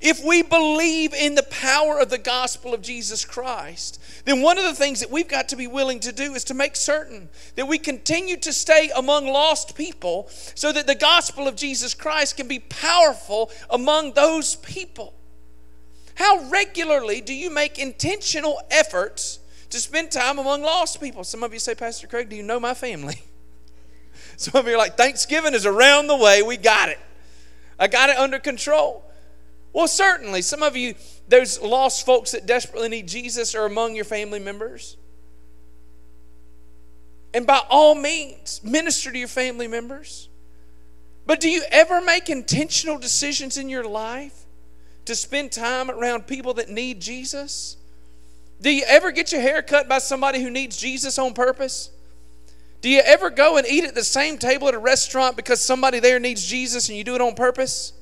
If 0.00 0.24
we 0.24 0.42
believe 0.42 1.14
in 1.14 1.34
the 1.34 1.42
power 1.44 1.98
of 1.98 2.10
the 2.10 2.18
gospel 2.18 2.74
of 2.74 2.82
Jesus 2.82 3.24
Christ, 3.24 4.00
then 4.24 4.42
one 4.42 4.58
of 4.58 4.64
the 4.64 4.74
things 4.74 5.00
that 5.00 5.10
we've 5.10 5.28
got 5.28 5.48
to 5.50 5.56
be 5.56 5.66
willing 5.66 6.00
to 6.00 6.12
do 6.12 6.34
is 6.34 6.44
to 6.44 6.54
make 6.54 6.76
certain 6.76 7.28
that 7.56 7.68
we 7.68 7.78
continue 7.78 8.36
to 8.38 8.52
stay 8.52 8.90
among 8.94 9.26
lost 9.26 9.74
people 9.74 10.28
so 10.54 10.72
that 10.72 10.86
the 10.86 10.94
gospel 10.94 11.46
of 11.46 11.56
Jesus 11.56 11.94
Christ 11.94 12.36
can 12.36 12.48
be 12.48 12.58
powerful 12.58 13.50
among 13.70 14.12
those 14.12 14.56
people. 14.56 15.14
How 16.16 16.48
regularly 16.48 17.20
do 17.20 17.34
you 17.34 17.50
make 17.50 17.78
intentional 17.78 18.60
efforts 18.70 19.40
to 19.70 19.78
spend 19.78 20.10
time 20.10 20.38
among 20.38 20.62
lost 20.62 21.00
people? 21.00 21.24
Some 21.24 21.42
of 21.42 21.52
you 21.52 21.58
say, 21.58 21.74
Pastor 21.74 22.06
Craig, 22.06 22.28
do 22.28 22.36
you 22.36 22.42
know 22.42 22.60
my 22.60 22.74
family? 22.74 23.22
Some 24.36 24.58
of 24.58 24.66
you 24.66 24.74
are 24.74 24.78
like, 24.78 24.96
Thanksgiving 24.96 25.54
is 25.54 25.66
around 25.66 26.06
the 26.06 26.16
way. 26.16 26.42
We 26.42 26.56
got 26.56 26.88
it. 26.88 26.98
I 27.78 27.88
got 27.88 28.10
it 28.10 28.16
under 28.16 28.38
control. 28.38 29.04
Well, 29.74 29.88
certainly. 29.88 30.40
Some 30.40 30.62
of 30.62 30.76
you, 30.76 30.94
those 31.28 31.60
lost 31.60 32.06
folks 32.06 32.30
that 32.30 32.46
desperately 32.46 32.88
need 32.88 33.08
Jesus 33.08 33.54
are 33.54 33.66
among 33.66 33.96
your 33.96 34.04
family 34.04 34.38
members. 34.38 34.96
And 37.34 37.46
by 37.46 37.60
all 37.68 37.96
means, 37.96 38.60
minister 38.62 39.10
to 39.10 39.18
your 39.18 39.28
family 39.28 39.66
members. 39.66 40.28
But 41.26 41.40
do 41.40 41.50
you 41.50 41.64
ever 41.70 42.00
make 42.00 42.30
intentional 42.30 42.98
decisions 42.98 43.58
in 43.58 43.68
your 43.68 43.84
life 43.84 44.44
to 45.06 45.16
spend 45.16 45.50
time 45.50 45.90
around 45.90 46.28
people 46.28 46.54
that 46.54 46.68
need 46.68 47.00
Jesus? 47.00 47.76
Do 48.60 48.70
you 48.70 48.84
ever 48.86 49.10
get 49.10 49.32
your 49.32 49.40
hair 49.40 49.60
cut 49.60 49.88
by 49.88 49.98
somebody 49.98 50.40
who 50.40 50.50
needs 50.50 50.76
Jesus 50.76 51.18
on 51.18 51.34
purpose? 51.34 51.90
Do 52.80 52.88
you 52.88 53.00
ever 53.00 53.28
go 53.28 53.56
and 53.56 53.66
eat 53.66 53.82
at 53.82 53.96
the 53.96 54.04
same 54.04 54.38
table 54.38 54.68
at 54.68 54.74
a 54.74 54.78
restaurant 54.78 55.34
because 55.34 55.60
somebody 55.60 55.98
there 55.98 56.20
needs 56.20 56.46
Jesus 56.46 56.88
and 56.88 56.96
you 56.96 57.02
do 57.02 57.16
it 57.16 57.20
on 57.20 57.34
purpose? 57.34 57.92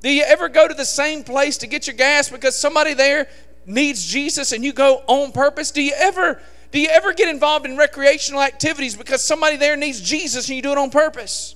Do 0.00 0.10
you 0.10 0.22
ever 0.22 0.48
go 0.48 0.68
to 0.68 0.74
the 0.74 0.84
same 0.84 1.24
place 1.24 1.58
to 1.58 1.66
get 1.66 1.86
your 1.86 1.96
gas 1.96 2.28
because 2.28 2.56
somebody 2.56 2.94
there 2.94 3.28
needs 3.66 4.06
Jesus 4.06 4.52
and 4.52 4.64
you 4.64 4.72
go 4.72 5.02
on 5.06 5.32
purpose? 5.32 5.70
Do 5.70 5.82
you 5.82 5.92
ever 5.96 6.40
do 6.70 6.78
you 6.78 6.88
ever 6.88 7.14
get 7.14 7.28
involved 7.28 7.64
in 7.64 7.76
recreational 7.76 8.42
activities 8.42 8.94
because 8.94 9.24
somebody 9.24 9.56
there 9.56 9.76
needs 9.76 10.00
Jesus 10.00 10.48
and 10.48 10.56
you 10.56 10.62
do 10.62 10.72
it 10.72 10.78
on 10.78 10.90
purpose? 10.90 11.54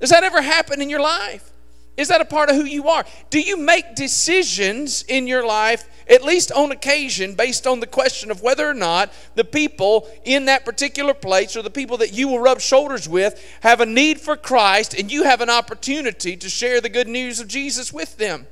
Does 0.00 0.10
that 0.10 0.24
ever 0.24 0.42
happen 0.42 0.82
in 0.82 0.90
your 0.90 1.00
life? 1.00 1.50
Is 1.96 2.08
that 2.08 2.20
a 2.20 2.24
part 2.24 2.50
of 2.50 2.56
who 2.56 2.64
you 2.64 2.88
are? 2.88 3.04
Do 3.30 3.40
you 3.40 3.56
make 3.56 3.94
decisions 3.94 5.04
in 5.04 5.28
your 5.28 5.46
life, 5.46 5.88
at 6.08 6.24
least 6.24 6.50
on 6.50 6.72
occasion, 6.72 7.34
based 7.34 7.68
on 7.68 7.78
the 7.78 7.86
question 7.86 8.32
of 8.32 8.42
whether 8.42 8.68
or 8.68 8.74
not 8.74 9.12
the 9.36 9.44
people 9.44 10.08
in 10.24 10.46
that 10.46 10.64
particular 10.64 11.14
place 11.14 11.56
or 11.56 11.62
the 11.62 11.70
people 11.70 11.98
that 11.98 12.12
you 12.12 12.26
will 12.26 12.40
rub 12.40 12.60
shoulders 12.60 13.08
with 13.08 13.40
have 13.60 13.80
a 13.80 13.86
need 13.86 14.20
for 14.20 14.36
Christ 14.36 14.94
and 14.94 15.10
you 15.10 15.22
have 15.22 15.40
an 15.40 15.50
opportunity 15.50 16.36
to 16.36 16.48
share 16.48 16.80
the 16.80 16.88
good 16.88 17.06
news 17.06 17.38
of 17.38 17.46
Jesus 17.46 17.92
with 17.92 18.16
them? 18.16 18.48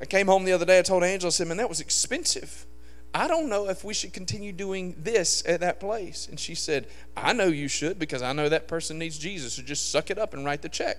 I 0.00 0.06
came 0.06 0.26
home 0.26 0.44
the 0.44 0.52
other 0.52 0.64
day, 0.64 0.78
I 0.78 0.82
told 0.82 1.04
Angela, 1.04 1.28
I 1.28 1.30
said, 1.32 1.48
man, 1.48 1.58
that 1.58 1.68
was 1.68 1.80
expensive. 1.80 2.64
I 3.12 3.28
don't 3.28 3.50
know 3.50 3.68
if 3.68 3.84
we 3.84 3.92
should 3.92 4.14
continue 4.14 4.52
doing 4.52 4.94
this 4.96 5.42
at 5.46 5.60
that 5.60 5.80
place. 5.80 6.28
And 6.28 6.40
she 6.40 6.54
said, 6.54 6.86
I 7.14 7.34
know 7.34 7.46
you 7.46 7.68
should 7.68 7.98
because 7.98 8.22
I 8.22 8.32
know 8.32 8.48
that 8.48 8.68
person 8.68 8.98
needs 8.98 9.18
Jesus. 9.18 9.54
So 9.54 9.62
just 9.62 9.90
suck 9.90 10.10
it 10.10 10.18
up 10.18 10.32
and 10.32 10.46
write 10.46 10.62
the 10.62 10.68
check. 10.70 10.96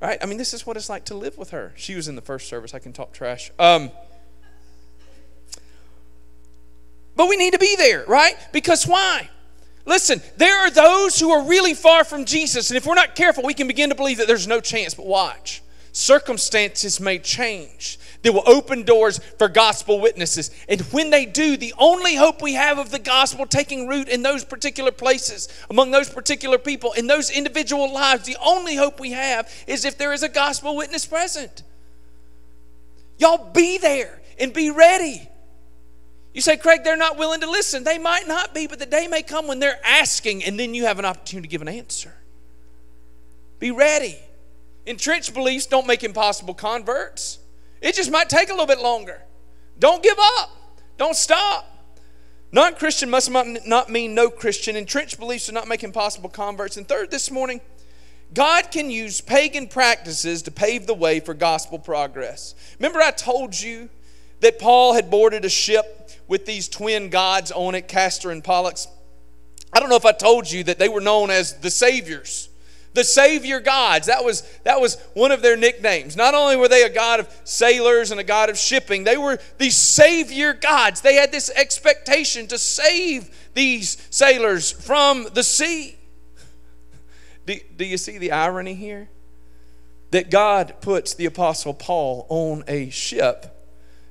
Right? 0.00 0.18
I 0.22 0.26
mean, 0.26 0.38
this 0.38 0.52
is 0.52 0.66
what 0.66 0.76
it's 0.76 0.88
like 0.88 1.04
to 1.06 1.14
live 1.14 1.38
with 1.38 1.50
her. 1.50 1.72
She 1.76 1.94
was 1.94 2.08
in 2.08 2.14
the 2.14 2.22
first 2.22 2.48
service. 2.48 2.74
I 2.74 2.78
can 2.78 2.92
talk 2.92 3.12
trash. 3.12 3.50
Um, 3.58 3.90
but 7.16 7.28
we 7.28 7.36
need 7.36 7.52
to 7.52 7.58
be 7.58 7.76
there, 7.76 8.04
right? 8.06 8.36
Because 8.52 8.86
why? 8.86 9.30
Listen, 9.86 10.20
there 10.36 10.58
are 10.58 10.70
those 10.70 11.18
who 11.18 11.30
are 11.30 11.44
really 11.44 11.74
far 11.74 12.04
from 12.04 12.24
Jesus, 12.24 12.70
and 12.70 12.76
if 12.76 12.86
we're 12.86 12.94
not 12.94 13.14
careful, 13.14 13.44
we 13.44 13.54
can 13.54 13.66
begin 13.66 13.90
to 13.90 13.94
believe 13.94 14.18
that 14.18 14.26
there's 14.26 14.46
no 14.46 14.60
chance. 14.60 14.94
But 14.94 15.06
watch 15.06 15.62
circumstances 15.94 17.00
may 17.00 17.18
change 17.18 17.98
that 18.22 18.32
will 18.32 18.42
open 18.46 18.82
doors 18.82 19.18
for 19.38 19.48
gospel 19.48 20.00
witnesses. 20.00 20.50
And 20.68 20.80
when 20.92 21.10
they 21.10 21.24
do, 21.24 21.56
the 21.56 21.72
only 21.78 22.16
hope 22.16 22.42
we 22.42 22.54
have 22.54 22.78
of 22.78 22.90
the 22.90 22.98
gospel 22.98 23.46
taking 23.46 23.86
root 23.86 24.08
in 24.08 24.22
those 24.22 24.44
particular 24.44 24.90
places, 24.90 25.48
among 25.70 25.92
those 25.92 26.10
particular 26.10 26.58
people, 26.58 26.92
in 26.92 27.06
those 27.06 27.30
individual 27.30 27.92
lives, 27.92 28.26
the 28.26 28.36
only 28.44 28.74
hope 28.74 28.98
we 28.98 29.12
have 29.12 29.50
is 29.66 29.84
if 29.84 29.96
there 29.96 30.12
is 30.12 30.22
a 30.22 30.28
gospel 30.28 30.76
witness 30.76 31.06
present. 31.06 31.62
Y'all 33.18 33.52
be 33.52 33.78
there 33.78 34.20
and 34.40 34.52
be 34.52 34.70
ready. 34.70 35.28
You 36.32 36.40
say, 36.40 36.56
Craig, 36.56 36.82
they're 36.82 36.96
not 36.96 37.16
willing 37.16 37.42
to 37.42 37.50
listen. 37.50 37.84
They 37.84 37.98
might 37.98 38.26
not 38.26 38.52
be, 38.52 38.66
but 38.66 38.80
the 38.80 38.86
day 38.86 39.06
may 39.06 39.22
come 39.22 39.46
when 39.46 39.60
they're 39.60 39.78
asking, 39.84 40.42
and 40.42 40.58
then 40.58 40.74
you 40.74 40.86
have 40.86 40.98
an 40.98 41.04
opportunity 41.04 41.46
to 41.46 41.50
give 41.50 41.62
an 41.62 41.68
answer. 41.68 42.12
Be 43.60 43.70
ready. 43.70 44.18
Entrenched 44.86 45.32
beliefs 45.32 45.66
don't 45.66 45.86
make 45.86 46.04
impossible 46.04 46.54
converts. 46.54 47.38
It 47.80 47.94
just 47.94 48.10
might 48.10 48.28
take 48.28 48.48
a 48.48 48.52
little 48.52 48.66
bit 48.66 48.80
longer. 48.80 49.22
Don't 49.78 50.02
give 50.02 50.18
up. 50.18 50.50
Don't 50.96 51.16
stop. 51.16 51.70
Non 52.52 52.74
Christian 52.74 53.10
must 53.10 53.30
not 53.30 53.90
mean 53.90 54.14
no 54.14 54.30
Christian. 54.30 54.76
Entrenched 54.76 55.18
beliefs 55.18 55.46
do 55.46 55.52
not 55.52 55.66
make 55.66 55.82
impossible 55.82 56.28
converts. 56.28 56.76
And 56.76 56.86
third, 56.86 57.10
this 57.10 57.30
morning, 57.30 57.60
God 58.32 58.70
can 58.70 58.90
use 58.90 59.20
pagan 59.20 59.66
practices 59.66 60.42
to 60.42 60.50
pave 60.50 60.86
the 60.86 60.94
way 60.94 61.20
for 61.20 61.34
gospel 61.34 61.78
progress. 61.78 62.54
Remember, 62.78 63.00
I 63.00 63.10
told 63.10 63.58
you 63.58 63.88
that 64.40 64.58
Paul 64.58 64.94
had 64.94 65.10
boarded 65.10 65.44
a 65.44 65.48
ship 65.48 66.10
with 66.28 66.46
these 66.46 66.68
twin 66.68 67.10
gods 67.10 67.50
on 67.50 67.74
it, 67.74 67.88
Castor 67.88 68.30
and 68.30 68.42
Pollux. 68.42 68.86
I 69.72 69.80
don't 69.80 69.88
know 69.88 69.96
if 69.96 70.04
I 70.04 70.12
told 70.12 70.50
you 70.50 70.62
that 70.64 70.78
they 70.78 70.88
were 70.88 71.00
known 71.00 71.30
as 71.30 71.54
the 71.54 71.70
Saviors 71.70 72.48
the 72.94 73.04
savior 73.04 73.60
gods. 73.60 74.06
That 74.06 74.24
was 74.24 74.42
that 74.62 74.80
was 74.80 74.96
one 75.12 75.32
of 75.32 75.42
their 75.42 75.56
nicknames. 75.56 76.16
Not 76.16 76.34
only 76.34 76.56
were 76.56 76.68
they 76.68 76.84
a 76.84 76.88
god 76.88 77.20
of 77.20 77.28
sailors 77.44 78.10
and 78.10 78.20
a 78.20 78.24
god 78.24 78.48
of 78.48 78.56
shipping 78.56 79.04
they 79.04 79.16
were 79.16 79.38
the 79.58 79.70
savior 79.70 80.54
gods. 80.54 81.00
They 81.00 81.16
had 81.16 81.30
this 81.30 81.50
expectation 81.50 82.46
to 82.48 82.58
save 82.58 83.28
these 83.54 83.98
sailors 84.10 84.70
from 84.70 85.26
the 85.34 85.42
sea. 85.42 85.96
Do, 87.46 87.56
do 87.76 87.84
you 87.84 87.98
see 87.98 88.16
the 88.16 88.32
irony 88.32 88.74
here? 88.74 89.08
That 90.12 90.30
god 90.30 90.76
puts 90.80 91.14
the 91.14 91.26
apostle 91.26 91.74
paul 91.74 92.26
on 92.28 92.64
a 92.68 92.90
ship 92.90 93.50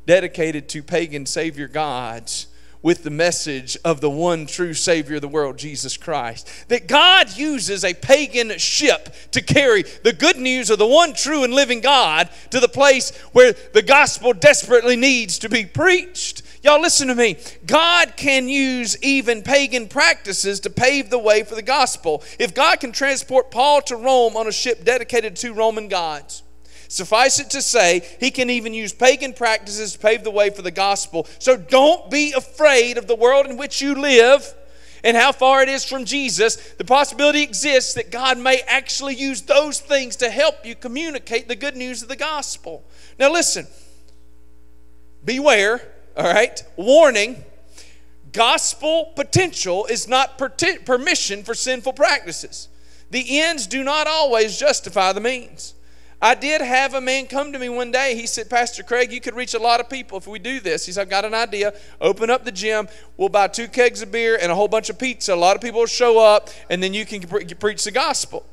dedicated 0.06 0.68
to 0.70 0.84
pagan 0.84 1.26
savior 1.26 1.70
gods 1.70 2.48
with 2.84 3.04
the 3.04 3.10
message 3.10 3.78
of 3.84 4.02
the 4.02 4.10
one 4.10 4.46
true 4.46 4.74
Savior 4.74 5.16
of 5.16 5.22
the 5.22 5.28
world, 5.28 5.58
Jesus 5.58 5.98
Christ. 5.98 6.48
That 6.68 6.88
God 6.88 7.36
uses 7.36 7.84
a 7.84 7.94
pagan 7.94 8.58
ship 8.60 9.16
to 9.32 9.42
carry 9.42 9.84
the 10.04 10.14
good 10.14 10.38
news 10.38 10.70
of 10.70 10.78
the 10.78 10.86
one 10.86 11.14
true 11.14 11.44
and 11.44 11.54
living 11.54 11.80
God 11.80 12.30
to 12.52 12.60
the 12.60 12.68
place 12.68 13.18
where 13.32 13.54
the 13.74 13.82
gospel 13.82 14.34
desperately 14.34 14.98
needs 14.98 15.40
to 15.40 15.50
be 15.50 15.66
preached. 15.66 16.44
Y'all, 16.62 16.82
listen 16.82 17.08
to 17.08 17.16
me. 17.16 17.38
God 17.66 18.14
can 18.16 18.48
use 18.48 19.02
even 19.02 19.42
pagan 19.42 19.88
practices 19.88 20.60
to 20.62 20.70
pave 20.70 21.10
the 21.10 21.18
way 21.18 21.44
for 21.44 21.56
the 21.56 21.62
gospel. 21.62 22.24
If 22.38 22.54
God 22.54 22.80
can 22.80 22.92
transport 22.92 23.50
Paul 23.50 23.82
to 23.84 23.96
Rome 23.96 24.36
on 24.38 24.48
a 24.48 24.52
ship 24.52 24.84
dedicated 24.84 25.36
to 25.38 25.54
Roman 25.54 25.88
gods, 25.88 26.43
Suffice 26.94 27.40
it 27.40 27.50
to 27.50 27.62
say, 27.62 28.08
he 28.20 28.30
can 28.30 28.52
even 28.52 28.72
use 28.74 28.94
pagan 28.94 29.34
practices 29.34 29.94
to 29.94 30.00
pave 30.00 30.24
the 30.24 30.30
way 30.30 30.52
for 30.52 30.62
the 30.62 30.70
gospel. 30.70 31.26
So 31.40 31.58
don't 31.58 32.12
be 32.12 32.34
afraid 32.34 33.00
of 33.00 33.08
the 33.08 33.16
world 33.16 33.48
in 33.48 33.58
which 33.58 33.82
you 33.82 33.96
live. 33.96 34.54
and 35.04 35.18
how 35.18 35.32
far 35.32 35.62
it 35.62 35.70
is 35.70 35.84
from 35.84 36.06
Jesus, 36.06 36.56
the 36.78 36.86
possibility 36.86 37.44
exists 37.44 37.94
that 37.96 38.10
God 38.10 38.38
may 38.38 38.62
actually 38.68 39.16
use 39.16 39.42
those 39.42 39.80
things 39.80 40.16
to 40.18 40.30
help 40.30 40.66
you 40.66 40.76
communicate 40.76 41.48
the 41.48 41.56
good 41.56 41.76
news 41.76 42.02
of 42.02 42.08
the 42.08 42.16
gospel. 42.16 42.84
Now, 43.20 43.32
listen, 43.32 43.68
beware, 45.26 45.82
all 46.16 46.24
right? 46.24 46.64
Warning 46.78 47.44
gospel 48.32 49.12
potential 49.16 49.86
is 49.88 50.08
not 50.08 50.38
permission 50.38 51.44
for 51.44 51.54
sinful 51.54 51.94
practices. 51.94 52.70
The 53.12 53.42
ends 53.42 53.68
do 53.68 53.84
not 53.84 54.08
always 54.08 54.58
justify 54.58 55.12
the 55.12 55.22
means. 55.22 55.76
I 56.24 56.36
did 56.36 56.62
have 56.62 56.94
a 56.94 57.02
man 57.02 57.28
come 57.28 57.52
to 57.52 57.60
me 57.60 57.68
one 57.68 57.92
day. 57.92 58.16
He 58.16 58.28
said, 58.28 58.50
Pastor 58.50 58.82
Craig, 58.82 59.12
you 59.12 59.20
could 59.20 59.36
reach 59.36 59.56
a 59.56 59.60
lot 59.60 59.82
of 59.82 59.90
people 59.90 60.18
if 60.18 60.26
we 60.26 60.40
do 60.40 60.62
this. 60.62 60.86
He 60.86 60.94
said, 60.94 61.02
I've 61.02 61.10
got 61.10 61.26
an 61.26 61.34
idea. 61.34 61.74
Open 62.00 62.30
up 62.30 62.46
the 62.46 62.52
gym. 62.52 62.88
We'll 63.18 63.28
buy 63.28 63.50
two 63.50 63.68
kegs 63.68 64.02
of 64.02 64.10
beer 64.10 64.40
and 64.42 64.50
a 64.50 64.56
whole 64.56 64.70
bunch 64.70 64.90
of 64.90 64.98
pizza. 64.98 65.34
A 65.34 65.36
lot 65.36 65.58
of 65.58 65.62
people 65.62 65.82
will 65.82 65.86
show 65.86 66.20
up, 66.20 66.50
and 66.70 66.82
then 66.82 66.94
you 66.94 67.06
can 67.06 67.28
preach 67.28 67.84
the 67.84 67.92
gospel. 67.92 68.46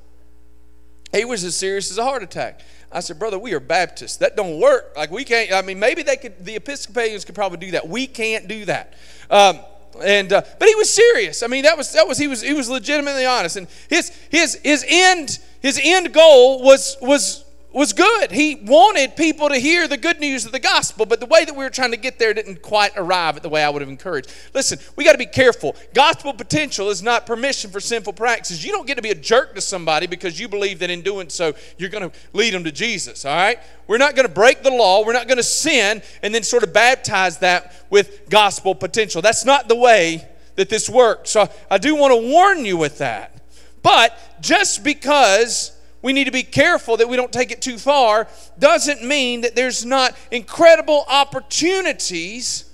He 1.12 1.24
was 1.24 1.44
as 1.44 1.54
serious 1.54 1.92
as 1.92 1.98
a 1.98 2.02
heart 2.02 2.24
attack. 2.24 2.60
I 2.90 2.98
said, 2.98 3.20
brother, 3.20 3.38
we 3.38 3.54
are 3.54 3.60
Baptists. 3.60 4.16
That 4.16 4.34
don't 4.34 4.58
work. 4.58 4.92
Like 4.96 5.12
we 5.12 5.22
can't. 5.22 5.52
I 5.52 5.62
mean, 5.62 5.78
maybe 5.78 6.02
they 6.02 6.16
could. 6.16 6.44
The 6.44 6.56
Episcopalians 6.56 7.24
could 7.24 7.36
probably 7.36 7.58
do 7.58 7.70
that. 7.70 7.88
We 7.88 8.08
can't 8.08 8.48
do 8.48 8.64
that. 8.64 8.94
Um, 9.30 9.60
and 10.02 10.32
uh, 10.32 10.42
but 10.58 10.66
he 10.66 10.74
was 10.74 10.92
serious. 10.92 11.44
I 11.44 11.46
mean, 11.46 11.62
that 11.62 11.76
was 11.76 11.92
that 11.92 12.08
was 12.08 12.18
he 12.18 12.26
was 12.26 12.42
he 12.42 12.52
was 12.52 12.68
legitimately 12.68 13.26
honest. 13.26 13.56
And 13.56 13.68
his 13.88 14.10
his 14.28 14.56
his 14.64 14.84
end 14.88 15.38
his 15.60 15.80
end 15.80 16.12
goal 16.12 16.64
was 16.64 16.96
was 17.00 17.44
was 17.72 17.92
good. 17.92 18.32
He 18.32 18.56
wanted 18.56 19.16
people 19.16 19.48
to 19.48 19.56
hear 19.56 19.86
the 19.86 19.96
good 19.96 20.18
news 20.18 20.44
of 20.44 20.52
the 20.52 20.58
gospel, 20.58 21.06
but 21.06 21.20
the 21.20 21.26
way 21.26 21.44
that 21.44 21.54
we 21.54 21.62
were 21.62 21.70
trying 21.70 21.92
to 21.92 21.96
get 21.96 22.18
there 22.18 22.34
didn't 22.34 22.62
quite 22.62 22.92
arrive 22.96 23.36
at 23.36 23.42
the 23.42 23.48
way 23.48 23.62
I 23.62 23.70
would 23.70 23.80
have 23.80 23.88
encouraged. 23.88 24.32
Listen, 24.54 24.78
we 24.96 25.04
got 25.04 25.12
to 25.12 25.18
be 25.18 25.26
careful. 25.26 25.76
Gospel 25.94 26.32
potential 26.32 26.90
is 26.90 27.02
not 27.02 27.26
permission 27.26 27.70
for 27.70 27.78
sinful 27.78 28.14
practices. 28.14 28.64
You 28.64 28.72
don't 28.72 28.86
get 28.86 28.96
to 28.96 29.02
be 29.02 29.10
a 29.10 29.14
jerk 29.14 29.54
to 29.54 29.60
somebody 29.60 30.06
because 30.08 30.40
you 30.40 30.48
believe 30.48 30.80
that 30.80 30.90
in 30.90 31.02
doing 31.02 31.28
so 31.28 31.54
you're 31.78 31.90
going 31.90 32.10
to 32.10 32.16
lead 32.32 32.54
them 32.54 32.64
to 32.64 32.72
Jesus, 32.72 33.24
all 33.24 33.36
right? 33.36 33.58
We're 33.86 33.98
not 33.98 34.16
going 34.16 34.26
to 34.26 34.34
break 34.34 34.62
the 34.62 34.70
law. 34.70 35.04
We're 35.04 35.12
not 35.12 35.28
going 35.28 35.38
to 35.38 35.42
sin 35.42 36.02
and 36.22 36.34
then 36.34 36.42
sort 36.42 36.64
of 36.64 36.72
baptize 36.72 37.38
that 37.38 37.74
with 37.88 38.28
gospel 38.28 38.74
potential. 38.74 39.22
That's 39.22 39.44
not 39.44 39.68
the 39.68 39.76
way 39.76 40.26
that 40.56 40.68
this 40.68 40.90
works. 40.90 41.30
So 41.30 41.48
I 41.70 41.78
do 41.78 41.94
want 41.94 42.12
to 42.12 42.30
warn 42.30 42.64
you 42.64 42.76
with 42.76 42.98
that. 42.98 43.40
But 43.82 44.16
just 44.40 44.84
because 44.84 45.72
we 46.02 46.12
need 46.12 46.24
to 46.24 46.30
be 46.30 46.42
careful 46.42 46.96
that 46.96 47.08
we 47.08 47.16
don't 47.16 47.32
take 47.32 47.50
it 47.50 47.60
too 47.60 47.78
far 47.78 48.26
doesn't 48.58 49.04
mean 49.04 49.42
that 49.42 49.54
there's 49.54 49.84
not 49.84 50.16
incredible 50.30 51.04
opportunities 51.08 52.64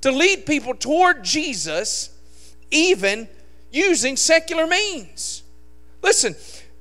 to 0.00 0.10
lead 0.10 0.46
people 0.46 0.74
toward 0.74 1.22
Jesus, 1.22 2.10
even 2.70 3.28
using 3.70 4.16
secular 4.16 4.66
means. 4.66 5.42
Listen, 6.02 6.34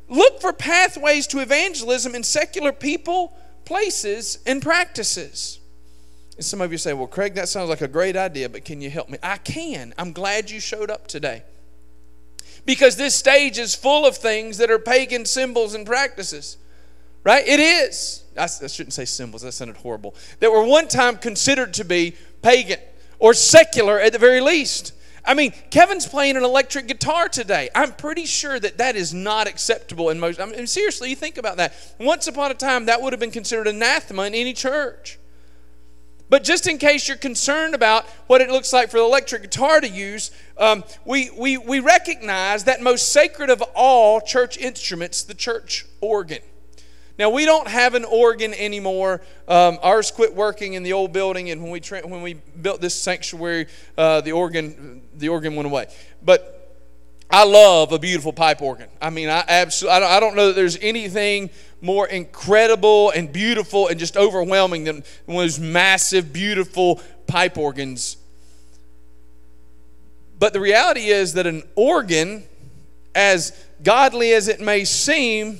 look 0.07 0.39
for 0.39 0.53
pathways 0.53 1.27
to 1.27 1.39
evangelism 1.39 2.15
in 2.15 2.23
secular 2.23 2.71
people, 2.71 3.35
places, 3.65 4.39
and 4.45 4.61
practices. 4.61 5.59
And 6.37 6.45
some 6.45 6.61
of 6.61 6.71
you 6.71 6.77
say, 6.77 6.93
Well, 6.93 7.07
Craig, 7.07 7.33
that 7.35 7.49
sounds 7.49 7.69
like 7.69 7.81
a 7.81 7.87
great 7.87 8.15
idea, 8.15 8.47
but 8.47 8.63
can 8.63 8.81
you 8.81 8.89
help 8.89 9.09
me? 9.09 9.17
I 9.23 9.37
can. 9.37 9.93
I'm 9.97 10.13
glad 10.13 10.49
you 10.49 10.59
showed 10.59 10.89
up 10.89 11.07
today 11.07 11.43
because 12.65 12.95
this 12.95 13.15
stage 13.15 13.57
is 13.57 13.75
full 13.75 14.05
of 14.05 14.17
things 14.17 14.57
that 14.57 14.71
are 14.71 14.79
pagan 14.79 15.25
symbols 15.25 15.75
and 15.75 15.85
practices. 15.85 16.57
Right? 17.23 17.47
It 17.47 17.59
is. 17.59 18.23
I, 18.37 18.47
shouldn't 18.47 18.93
say 18.93 19.05
symbols, 19.05 19.41
that 19.41 19.53
sounded 19.53 19.77
horrible. 19.77 20.13
That 20.39 20.51
were 20.51 20.63
one 20.63 20.87
time 20.87 21.17
considered 21.17 21.73
to 21.75 21.85
be 21.85 22.15
pagan 22.41 22.79
or 23.17 23.33
secular 23.33 23.99
at 23.99 24.13
the 24.13 24.19
very 24.19 24.41
least. 24.41 24.93
I 25.27 25.33
mean, 25.33 25.53
Kevin's 25.71 26.05
playing 26.05 26.37
an 26.37 26.43
electric 26.43 26.87
guitar 26.87 27.27
today. 27.27 27.69
I'm 27.73 27.93
pretty 27.93 28.25
sure 28.25 28.59
that 28.59 28.77
that 28.77 28.95
is 28.95 29.13
not 29.13 29.47
acceptable 29.47 30.09
in 30.11 30.19
most. 30.19 30.39
I 30.39 30.45
mean, 30.45 30.67
seriously, 30.67 31.09
you 31.09 31.15
think 31.15 31.37
about 31.37 31.57
that. 31.57 31.73
Once 31.99 32.27
upon 32.27 32.51
a 32.51 32.53
time, 32.53 32.85
that 32.85 33.01
would 33.01 33.11
have 33.11 33.19
been 33.19 33.31
considered 33.31 33.67
anathema 33.67 34.23
in 34.23 34.35
any 34.35 34.53
church. 34.53 35.17
But 36.29 36.43
just 36.43 36.67
in 36.67 36.77
case 36.77 37.07
you're 37.07 37.17
concerned 37.17 37.75
about 37.75 38.05
what 38.27 38.41
it 38.41 38.49
looks 38.49 38.73
like 38.73 38.89
for 38.89 38.97
the 38.97 39.03
electric 39.03 39.43
guitar 39.43 39.79
to 39.79 39.87
use, 39.87 40.31
um, 40.57 40.83
we, 41.05 41.29
we, 41.29 41.57
we 41.57 41.79
recognize 41.79 42.63
that 42.63 42.81
most 42.81 43.11
sacred 43.11 43.49
of 43.49 43.61
all 43.75 44.19
church 44.21 44.57
instruments, 44.57 45.23
the 45.23 45.35
church 45.35 45.85
organ. 46.01 46.41
Now, 47.17 47.29
we 47.29 47.45
don't 47.45 47.67
have 47.67 47.93
an 47.93 48.03
organ 48.03 48.53
anymore. 48.53 49.21
Um, 49.47 49.77
ours 49.81 50.11
quit 50.11 50.33
working 50.33 50.73
in 50.73 50.83
the 50.83 50.93
old 50.93 51.13
building, 51.13 51.49
and 51.49 51.61
when 51.61 51.71
we, 51.71 51.79
tra- 51.79 52.05
when 52.05 52.21
we 52.21 52.33
built 52.33 52.81
this 52.81 52.93
sanctuary, 52.93 53.67
uh, 53.97 54.19
the, 54.21 54.33
organ, 54.33 55.01
the 55.15 55.29
organ 55.29 55.55
went 55.55 55.67
away. 55.67 55.87
But 56.23 56.54
I 57.29 57.43
love 57.43 57.91
a 57.91 57.99
beautiful 57.99 58.33
pipe 58.33 58.61
organ. 58.61 58.87
I 59.01 59.09
mean, 59.09 59.29
I 59.29 59.43
absolutely, 59.47 60.03
I 60.03 60.19
don't, 60.19 60.35
know 60.35 60.47
that 60.47 60.55
there's 60.55 60.77
anything 60.81 61.49
more 61.81 62.07
incredible 62.07 63.09
and 63.11 63.31
beautiful 63.31 63.87
and 63.87 63.99
just 63.99 64.15
overwhelming 64.15 64.83
than 64.83 65.03
one 65.25 65.37
of 65.37 65.43
those 65.43 65.59
massive, 65.59 66.31
beautiful 66.31 67.01
pipe 67.27 67.57
organs. 67.57 68.17
But 70.37 70.53
the 70.53 70.59
reality 70.59 71.07
is 71.07 71.33
that 71.33 71.47
an 71.47 71.63
organ, 71.75 72.43
as 73.13 73.51
godly 73.83 74.33
as 74.33 74.47
it 74.47 74.59
may 74.59 74.85
seem, 74.85 75.59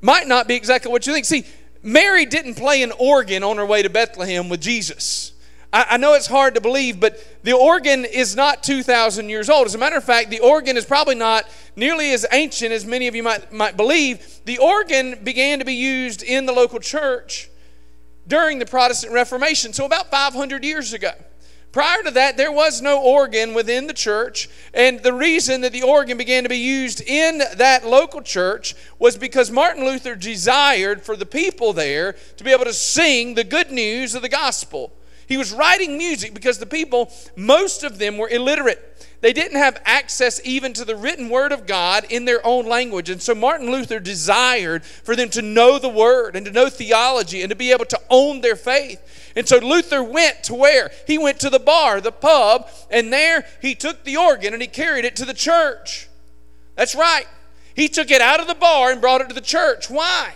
might 0.00 0.26
not 0.26 0.48
be 0.48 0.54
exactly 0.54 0.90
what 0.90 1.06
you 1.06 1.12
think. 1.12 1.24
See, 1.24 1.44
Mary 1.82 2.24
didn't 2.24 2.54
play 2.54 2.82
an 2.82 2.92
organ 2.98 3.42
on 3.42 3.58
her 3.58 3.66
way 3.66 3.82
to 3.82 3.90
Bethlehem 3.90 4.48
with 4.48 4.60
Jesus. 4.60 5.32
I, 5.74 5.86
I 5.90 5.96
know 5.96 6.14
it's 6.14 6.28
hard 6.28 6.54
to 6.54 6.60
believe, 6.60 7.00
but 7.00 7.18
the 7.42 7.52
organ 7.52 8.04
is 8.04 8.36
not 8.36 8.62
2,000 8.62 9.28
years 9.28 9.50
old. 9.50 9.66
As 9.66 9.74
a 9.74 9.78
matter 9.78 9.96
of 9.96 10.04
fact, 10.04 10.30
the 10.30 10.38
organ 10.38 10.76
is 10.76 10.84
probably 10.84 11.16
not 11.16 11.46
nearly 11.74 12.12
as 12.12 12.24
ancient 12.30 12.72
as 12.72 12.86
many 12.86 13.08
of 13.08 13.14
you 13.16 13.24
might, 13.24 13.52
might 13.52 13.76
believe. 13.76 14.40
The 14.44 14.58
organ 14.58 15.18
began 15.24 15.58
to 15.58 15.64
be 15.64 15.74
used 15.74 16.22
in 16.22 16.46
the 16.46 16.52
local 16.52 16.78
church 16.78 17.50
during 18.28 18.60
the 18.60 18.66
Protestant 18.66 19.12
Reformation, 19.12 19.72
so 19.72 19.84
about 19.84 20.10
500 20.10 20.64
years 20.64 20.92
ago. 20.92 21.10
Prior 21.72 22.04
to 22.04 22.12
that, 22.12 22.36
there 22.36 22.52
was 22.52 22.80
no 22.80 23.02
organ 23.02 23.52
within 23.52 23.88
the 23.88 23.92
church, 23.92 24.48
and 24.72 25.00
the 25.00 25.12
reason 25.12 25.62
that 25.62 25.72
the 25.72 25.82
organ 25.82 26.16
began 26.16 26.44
to 26.44 26.48
be 26.48 26.56
used 26.56 27.00
in 27.00 27.38
that 27.56 27.84
local 27.84 28.22
church 28.22 28.76
was 29.00 29.16
because 29.16 29.50
Martin 29.50 29.84
Luther 29.84 30.14
desired 30.14 31.02
for 31.02 31.16
the 31.16 31.26
people 31.26 31.72
there 31.72 32.14
to 32.36 32.44
be 32.44 32.52
able 32.52 32.64
to 32.64 32.72
sing 32.72 33.34
the 33.34 33.42
good 33.42 33.72
news 33.72 34.14
of 34.14 34.22
the 34.22 34.28
gospel. 34.28 34.92
He 35.26 35.36
was 35.36 35.52
writing 35.52 35.96
music 35.98 36.34
because 36.34 36.58
the 36.58 36.66
people, 36.66 37.12
most 37.36 37.84
of 37.84 37.98
them 37.98 38.18
were 38.18 38.28
illiterate. 38.28 38.90
They 39.20 39.32
didn't 39.32 39.56
have 39.56 39.80
access 39.86 40.38
even 40.44 40.74
to 40.74 40.84
the 40.84 40.94
written 40.94 41.30
word 41.30 41.50
of 41.50 41.66
God 41.66 42.04
in 42.10 42.26
their 42.26 42.46
own 42.46 42.66
language. 42.66 43.08
And 43.08 43.22
so 43.22 43.34
Martin 43.34 43.70
Luther 43.70 43.98
desired 43.98 44.84
for 44.84 45.16
them 45.16 45.30
to 45.30 45.40
know 45.40 45.78
the 45.78 45.88
word 45.88 46.36
and 46.36 46.44
to 46.44 46.52
know 46.52 46.68
theology 46.68 47.40
and 47.40 47.48
to 47.48 47.56
be 47.56 47.72
able 47.72 47.86
to 47.86 48.00
own 48.10 48.42
their 48.42 48.54
faith. 48.54 49.32
And 49.34 49.48
so 49.48 49.56
Luther 49.56 50.04
went 50.04 50.44
to 50.44 50.54
where? 50.54 50.90
He 51.06 51.16
went 51.16 51.40
to 51.40 51.48
the 51.48 51.58
bar, 51.58 52.02
the 52.02 52.12
pub, 52.12 52.68
and 52.90 53.10
there 53.10 53.46
he 53.62 53.74
took 53.74 54.04
the 54.04 54.18
organ 54.18 54.52
and 54.52 54.60
he 54.60 54.68
carried 54.68 55.06
it 55.06 55.16
to 55.16 55.24
the 55.24 55.32
church. 55.32 56.06
That's 56.74 56.94
right. 56.94 57.26
He 57.74 57.88
took 57.88 58.10
it 58.10 58.20
out 58.20 58.40
of 58.40 58.46
the 58.46 58.54
bar 58.54 58.92
and 58.92 59.00
brought 59.00 59.22
it 59.22 59.28
to 59.28 59.34
the 59.34 59.40
church. 59.40 59.88
Why? 59.88 60.34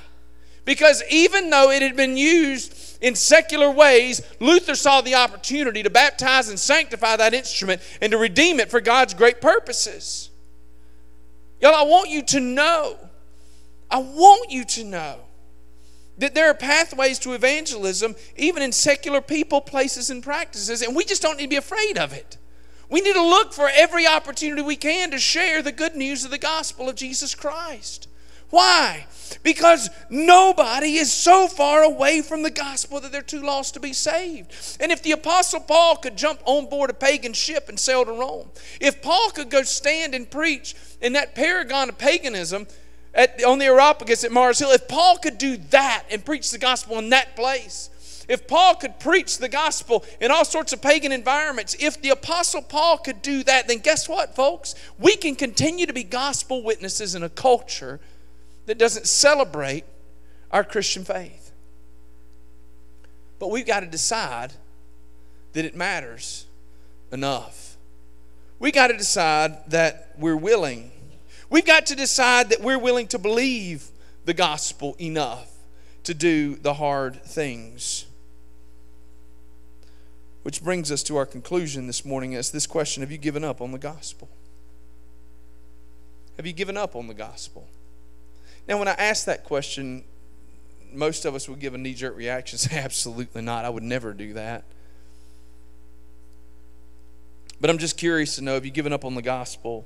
Because 0.65 1.03
even 1.11 1.51
though 1.51 1.71
it 1.71 1.83
had 1.83 1.95
been 1.95 2.17
used 2.17 2.73
in 3.01 3.15
secular 3.15 3.71
ways, 3.71 4.21
Luther 4.41 4.75
saw 4.75 5.01
the 5.01 5.15
opportunity 5.15 5.83
to 5.83 5.91
baptize 5.91 6.49
and 6.49 6.59
sanctify 6.59 7.17
that 7.17 7.35
instrument 7.35 7.81
and 8.01 8.11
to 8.11 8.19
redeem 8.19 8.59
it 8.59 8.71
for 8.71 8.81
God's 8.81 9.15
great 9.15 9.41
purposes. 9.41 10.31
Y'all, 11.61 11.75
I 11.75 11.83
want 11.83 12.11
you 12.11 12.23
to 12.23 12.41
know, 12.41 12.97
I 13.91 13.99
want 13.99 14.51
you 14.51 14.65
to 14.65 14.85
know 14.85 15.21
that 16.19 16.35
there 16.35 16.51
are 16.51 16.55
pathways 16.55 17.19
to 17.21 17.35
evangelism 17.35 18.17
even 18.37 18.63
in 18.63 18.73
secular 18.73 19.21
people, 19.21 19.61
places, 19.61 20.11
and 20.11 20.23
practices, 20.23 20.83
and 20.83 20.97
we 20.97 21.05
just 21.05 21.23
don't 21.23 21.37
need 21.37 21.45
to 21.45 21.49
be 21.49 21.57
afraid 21.57 21.97
of 21.97 22.13
it. 22.13 22.37
We 22.91 23.01
need 23.01 23.15
to 23.15 23.23
look 23.23 23.53
for 23.53 23.71
every 23.73 24.07
opportunity 24.07 24.63
we 24.63 24.77
can 24.77 25.11
to 25.13 25.19
share 25.19 25.63
the 25.63 25.73
good 25.73 25.95
news 25.95 26.25
of 26.25 26.31
the 26.31 26.39
gospel 26.39 26.89
of 26.89 26.97
Jesus 26.97 27.35
Christ. 27.35 28.08
Why? 28.51 29.07
Because 29.43 29.91
nobody 30.09 30.97
is 30.97 31.13
so 31.13 31.49
far 31.49 31.83
away 31.83 32.23
from 32.23 32.43
the 32.43 32.51
gospel 32.51 33.01
that 33.01 33.13
they're 33.13 33.23
too 33.23 33.43
lost 33.43 33.75
to 33.75 33.81
be 33.81 33.93
saved. 33.93 34.53
And 34.81 34.91
if 34.91 35.03
the 35.03 35.13
Apostle 35.13 35.61
Paul 35.61 35.97
could 35.97 36.17
jump 36.17 36.41
on 36.45 36.69
board 36.69 36.91
a 36.91 36.95
pagan 36.95 37.35
ship 37.35 37.69
and 37.69 37.79
sail 37.79 38.05
to 38.05 38.13
Rome, 38.13 38.51
if 38.81 39.03
Paul 39.03 39.31
could 39.31 39.51
go 39.51 39.63
stand 39.63 40.15
and 40.15 40.31
preach 40.31 40.75
in 41.01 41.13
that 41.13 41.35
paragon 41.35 41.91
of 41.91 41.99
paganism 41.99 42.67
at, 43.15 43.43
on 43.45 43.59
the 43.59 43.67
Areopagus 43.67 44.25
at 44.25 44.33
Mars 44.33 44.59
Hill, 44.59 44.71
if 44.71 44.89
Paul 44.89 45.19
could 45.19 45.39
do 45.39 45.59
that 45.71 46.05
and 46.11 46.25
preach 46.25 46.51
the 46.51 46.59
gospel 46.59 46.99
in 46.99 47.11
that 47.11 47.37
place, 47.37 47.91
if 48.29 48.47
Paul 48.47 48.75
could 48.75 48.99
preach 49.01 49.39
the 49.39 49.49
gospel 49.49 50.05
in 50.21 50.31
all 50.31 50.45
sorts 50.45 50.73
of 50.73 50.83
pagan 50.83 51.13
environments, 51.13 51.75
if 51.81 52.01
the 52.01 52.11
Apostle 52.11 52.61
Paul 52.61 52.99
could 52.99 53.23
do 53.23 53.43
that, 53.45 53.69
then 53.69 53.79
guess 53.79 54.09
what, 54.09 54.37
folks? 54.37 54.75
We 54.99 55.17
can 55.17 55.35
continue 55.35 55.87
to 55.87 55.95
be 55.95 56.05
gospel 56.05 56.63
witnesses 56.63 57.15
in 57.15 57.23
a 57.23 57.31
culture 57.31 58.01
that 58.69 58.77
doesn't 58.77 59.07
celebrate 59.07 59.85
our 60.51 60.63
Christian 60.63 61.03
faith. 61.03 61.53
But 63.39 63.51
we've 63.51 63.67
got 63.67 63.81
to 63.81 63.87
decide 63.87 64.53
that 65.55 65.65
it 65.65 65.75
matters 65.75 66.45
enough. 67.11 67.79
we 68.59 68.71
got 68.71 68.89
to 68.89 68.97
decide 68.97 69.71
that 69.71 70.13
we're 70.19 70.37
willing. 70.37 70.91
We've 71.49 71.65
got 71.65 71.87
to 71.87 71.97
decide 71.97 72.51
that 72.51 72.61
we're 72.61 72.79
willing 72.79 73.07
to 73.09 73.19
believe 73.19 73.89
the 74.27 74.35
gospel 74.35 74.95
enough 75.01 75.51
to 76.05 76.13
do 76.13 76.57
the 76.57 76.75
hard 76.75 77.23
things. 77.23 78.05
Which 80.43 80.63
brings 80.63 80.93
us 80.93 81.03
to 81.05 81.17
our 81.17 81.25
conclusion 81.25 81.87
this 81.87 82.05
morning 82.05 82.35
as 82.35 82.51
this 82.51 82.67
question 82.67 83.01
Have 83.03 83.11
you 83.11 83.17
given 83.17 83.45
up 83.45 83.63
on 83.63 83.73
the 83.73 83.79
gospel? 83.79 84.29
Have 86.37 86.47
you 86.47 86.53
given 86.53 86.77
up 86.77 86.95
on 86.95 87.07
the 87.07 87.15
gospel? 87.15 87.67
Now, 88.69 88.79
when 88.79 88.87
I 88.87 88.93
ask 88.93 89.25
that 89.25 89.45
question, 89.45 90.05
most 90.93 91.25
of 91.25 91.35
us 91.35 91.49
would 91.49 91.59
give 91.59 91.75
a 91.75 91.79
knee 91.79 91.95
jerk 91.95 92.17
reaction 92.17 92.59
say, 92.59 92.79
Absolutely 92.79 93.43
not. 93.43 93.65
I 93.65 93.71
would 93.71 93.83
never 93.83 94.13
do 94.13 94.35
that. 94.35 94.65
But 97.61 97.71
I'm 97.71 97.79
just 97.79 97.97
curious 97.97 98.37
to 98.37 98.45
know 98.45 98.55
have 98.55 98.65
you 98.65 98.71
given 98.71 98.93
up 98.93 99.05
on 99.05 99.15
the 99.15 99.23
gospel 99.23 99.85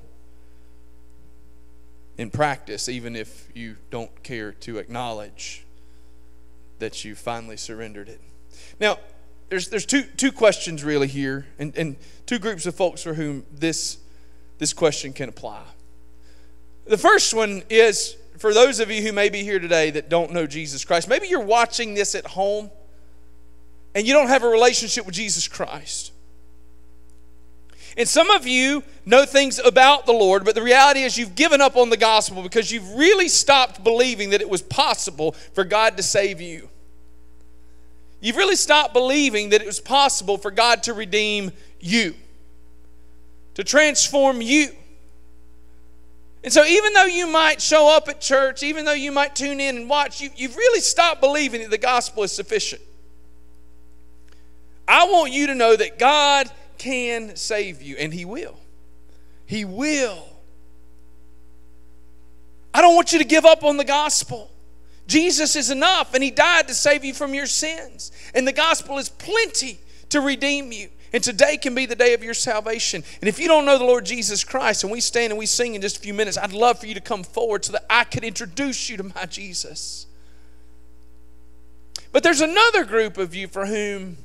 in 2.17 2.29
practice, 2.29 2.87
even 2.87 3.15
if 3.15 3.47
you 3.55 3.77
don't 3.89 4.21
care 4.21 4.51
to 4.51 4.77
acknowledge 4.77 5.65
that 6.77 7.03
you 7.03 7.15
finally 7.15 7.57
surrendered 7.57 8.09
it? 8.09 8.21
Now, 8.79 8.99
there's, 9.49 9.69
there's 9.69 9.85
two, 9.85 10.03
two 10.03 10.31
questions 10.31 10.83
really 10.83 11.07
here, 11.07 11.47
and, 11.57 11.75
and 11.75 11.95
two 12.27 12.37
groups 12.37 12.65
of 12.67 12.75
folks 12.75 13.01
for 13.01 13.15
whom 13.15 13.45
this, 13.51 13.97
this 14.59 14.73
question 14.73 15.13
can 15.13 15.29
apply. 15.29 15.63
The 16.85 16.97
first 16.97 17.33
one 17.33 17.63
is 17.69 18.17
for 18.37 18.53
those 18.53 18.79
of 18.79 18.89
you 18.91 19.01
who 19.01 19.11
may 19.11 19.29
be 19.29 19.43
here 19.43 19.59
today 19.59 19.91
that 19.91 20.09
don't 20.09 20.31
know 20.31 20.47
Jesus 20.47 20.83
Christ. 20.83 21.07
Maybe 21.07 21.27
you're 21.27 21.39
watching 21.39 21.93
this 21.93 22.15
at 22.15 22.25
home 22.25 22.71
and 23.95 24.07
you 24.07 24.13
don't 24.13 24.27
have 24.27 24.43
a 24.43 24.47
relationship 24.47 25.05
with 25.05 25.15
Jesus 25.15 25.47
Christ. 25.47 26.11
And 27.95 28.09
some 28.09 28.31
of 28.31 28.47
you 28.47 28.83
know 29.05 29.25
things 29.25 29.59
about 29.59 30.05
the 30.05 30.13
Lord, 30.13 30.45
but 30.45 30.55
the 30.55 30.63
reality 30.63 31.01
is 31.01 31.17
you've 31.17 31.35
given 31.35 31.61
up 31.61 31.75
on 31.75 31.89
the 31.89 31.97
gospel 31.97 32.41
because 32.41 32.71
you've 32.71 32.89
really 32.95 33.29
stopped 33.29 33.83
believing 33.83 34.31
that 34.31 34.41
it 34.41 34.49
was 34.49 34.63
possible 34.63 35.33
for 35.53 35.63
God 35.63 35.97
to 35.97 36.03
save 36.03 36.41
you. 36.41 36.69
You've 38.19 38.37
really 38.37 38.55
stopped 38.55 38.93
believing 38.93 39.49
that 39.49 39.61
it 39.61 39.67
was 39.67 39.79
possible 39.79 40.37
for 40.37 40.49
God 40.49 40.83
to 40.83 40.93
redeem 40.93 41.51
you, 41.79 42.15
to 43.55 43.63
transform 43.63 44.41
you. 44.41 44.69
And 46.43 46.51
so, 46.51 46.65
even 46.65 46.93
though 46.93 47.05
you 47.05 47.25
might 47.25 47.61
show 47.61 47.95
up 47.95 48.09
at 48.09 48.19
church, 48.19 48.63
even 48.63 48.83
though 48.83 48.91
you 48.91 49.13
might 49.13 49.33
tune 49.33 49.61
in 49.61 49.77
and 49.77 49.89
watch, 49.89 50.19
you, 50.19 50.29
you've 50.35 50.57
really 50.57 50.81
stopped 50.81 51.21
believing 51.21 51.61
that 51.61 51.71
the 51.71 51.77
gospel 51.77 52.23
is 52.23 52.33
sufficient. 52.33 52.81
I 54.85 55.05
want 55.05 55.31
you 55.31 55.47
to 55.47 55.55
know 55.55 55.75
that 55.75 55.97
God 55.97 56.51
can 56.77 57.37
save 57.37 57.81
you, 57.81 57.95
and 57.97 58.13
He 58.13 58.25
will. 58.25 58.57
He 59.45 59.63
will. 59.63 60.25
I 62.73 62.81
don't 62.81 62.95
want 62.95 63.13
you 63.13 63.19
to 63.19 63.25
give 63.25 63.45
up 63.45 63.63
on 63.63 63.77
the 63.77 63.85
gospel. 63.85 64.51
Jesus 65.07 65.55
is 65.55 65.69
enough, 65.69 66.13
and 66.13 66.21
He 66.21 66.31
died 66.31 66.67
to 66.67 66.73
save 66.73 67.05
you 67.05 67.13
from 67.13 67.33
your 67.33 67.45
sins. 67.45 68.11
And 68.35 68.45
the 68.45 68.51
gospel 68.51 68.97
is 68.97 69.07
plenty 69.07 69.79
to 70.09 70.19
redeem 70.19 70.73
you. 70.73 70.89
And 71.13 71.23
today 71.23 71.57
can 71.57 71.75
be 71.75 71.85
the 71.85 71.95
day 71.95 72.15
of 72.15 72.23
your 72.23 72.33
salvation. 72.33 73.03
And 73.21 73.29
if 73.29 73.37
you 73.37 73.47
don't 73.47 73.65
know 73.65 73.77
the 73.77 73.85
Lord 73.85 74.03
Jesus 74.03 74.43
Christ, 74.43 74.83
and 74.83 74.91
we 74.91 74.99
stand 74.99 75.31
and 75.31 75.37
we 75.37 75.45
sing 75.45 75.75
in 75.75 75.81
just 75.81 75.97
a 75.97 75.99
few 75.99 76.13
minutes, 76.13 76.39
I'd 76.39 76.53
love 76.53 76.79
for 76.79 76.87
you 76.87 76.95
to 76.95 77.01
come 77.01 77.23
forward 77.23 77.63
so 77.63 77.73
that 77.73 77.85
I 77.87 78.03
could 78.03 78.23
introduce 78.23 78.89
you 78.89 78.97
to 78.97 79.03
my 79.03 79.25
Jesus. 79.27 80.07
But 82.11 82.23
there's 82.23 82.41
another 82.41 82.83
group 82.83 83.19
of 83.19 83.35
you 83.35 83.47
for 83.47 83.67
whom 83.67 84.17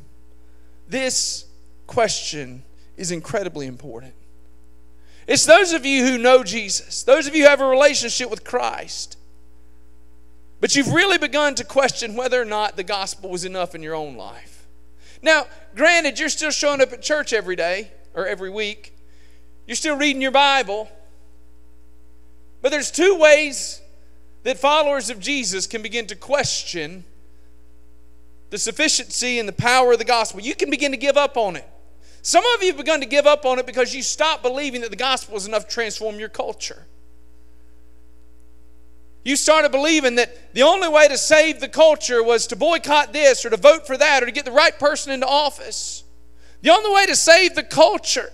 this 0.89 1.45
question 1.87 2.63
is 2.97 3.11
incredibly 3.11 3.67
important. 3.67 4.15
It's 5.27 5.45
those 5.45 5.75
of 5.75 5.85
you 5.85 6.07
who 6.07 6.17
know 6.17 6.43
Jesus, 6.43 7.03
those 7.03 7.27
of 7.27 7.35
you 7.35 7.45
who 7.45 7.51
have 7.51 7.61
a 7.61 7.67
relationship 7.67 8.31
with 8.31 8.45
Christ, 8.45 9.19
but 10.61 10.75
you've 10.75 10.93
really 10.93 11.19
begun 11.19 11.55
to 11.57 11.65
question 11.65 12.17
whether 12.17 12.41
or 12.41 12.47
not 12.47 12.77
the 12.77 12.83
gospel 12.83 13.29
was 13.29 13.45
enough 13.45 13.75
in 13.75 13.83
your 13.83 13.95
own 13.95 14.17
life. 14.17 14.58
Now, 15.23 15.47
granted, 15.75 16.19
you're 16.19 16.29
still 16.29 16.51
showing 16.51 16.81
up 16.81 16.93
at 16.93 17.03
church 17.03 17.33
every 17.33 17.57
day 17.57 17.91
or 18.15 18.27
every 18.27 18.51
week, 18.51 18.95
you're 19.67 19.77
still 19.77 19.97
reading 19.97 20.23
your 20.23 20.31
Bible, 20.31 20.89
but 22.63 22.71
there's 22.71 22.91
two 22.91 23.17
ways 23.19 23.81
that 24.45 24.59
followers 24.59 25.11
of 25.11 25.21
Jesus 25.21 25.67
can 25.67 25.83
begin 25.83 26.07
to 26.07 26.17
question 26.17 27.05
the 28.51 28.59
sufficiency 28.59 29.39
and 29.39 29.49
the 29.49 29.53
power 29.53 29.93
of 29.93 29.99
the 29.99 30.05
gospel. 30.05 30.41
You 30.41 30.55
can 30.55 30.71
begin 30.71 30.91
to 30.93 30.97
give 30.97 31.17
up 31.17 31.37
on 31.37 31.57
it. 31.57 31.69
Some 32.23 32.45
of 32.55 32.63
you 32.63 32.69
have 32.69 32.77
begun 32.77 33.01
to 33.01 33.07
give 33.07 33.27
up 33.27 33.45
on 33.45 33.59
it 33.59 33.67
because 33.67 33.95
you 33.95 34.03
stopped 34.03 34.43
believing 34.43 34.81
that 34.81 34.91
the 34.91 34.97
gospel 34.97 35.37
is 35.37 35.47
enough 35.47 35.69
to 35.69 35.75
transform 35.75 36.19
your 36.19 36.29
culture. 36.29 36.87
You 39.25 39.37
started 39.37 39.73
believing 39.73 40.15
that 40.15 40.55
the 40.55 40.63
only 40.63 40.89
way 40.89 41.09
to 41.09 41.19
save 41.19 41.61
the 41.61 41.69
culture 41.69 42.23
was 42.23 42.47
to 42.47 42.57
boycott 42.57 43.13
this 43.13 43.45
or 43.45 43.51
to 43.51 43.57
vote 43.57 43.87
for 43.87 43.97
that 43.97 44.23
or 44.23 44.27
to 44.27 44.33
get 44.33 44.45
the 44.45 44.53
right 44.53 44.79
person 44.79 45.13
into 45.13 45.27
office. 45.27 46.05
The 46.63 46.71
only 46.71 46.93
way 46.93 47.07
to 47.07 47.17
save 47.17 47.55
the 47.55 47.63
culture 47.63 48.33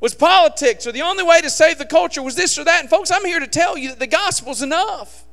was 0.00 0.14
politics, 0.14 0.84
or 0.84 0.90
the 0.90 1.02
only 1.02 1.22
way 1.22 1.40
to 1.40 1.48
save 1.48 1.78
the 1.78 1.86
culture 1.86 2.22
was 2.22 2.34
this 2.34 2.58
or 2.58 2.64
that. 2.64 2.80
And, 2.80 2.90
folks, 2.90 3.12
I'm 3.12 3.24
here 3.24 3.38
to 3.38 3.46
tell 3.46 3.78
you 3.78 3.90
that 3.90 4.00
the 4.00 4.08
gospel's 4.08 4.60
enough. 4.60 5.24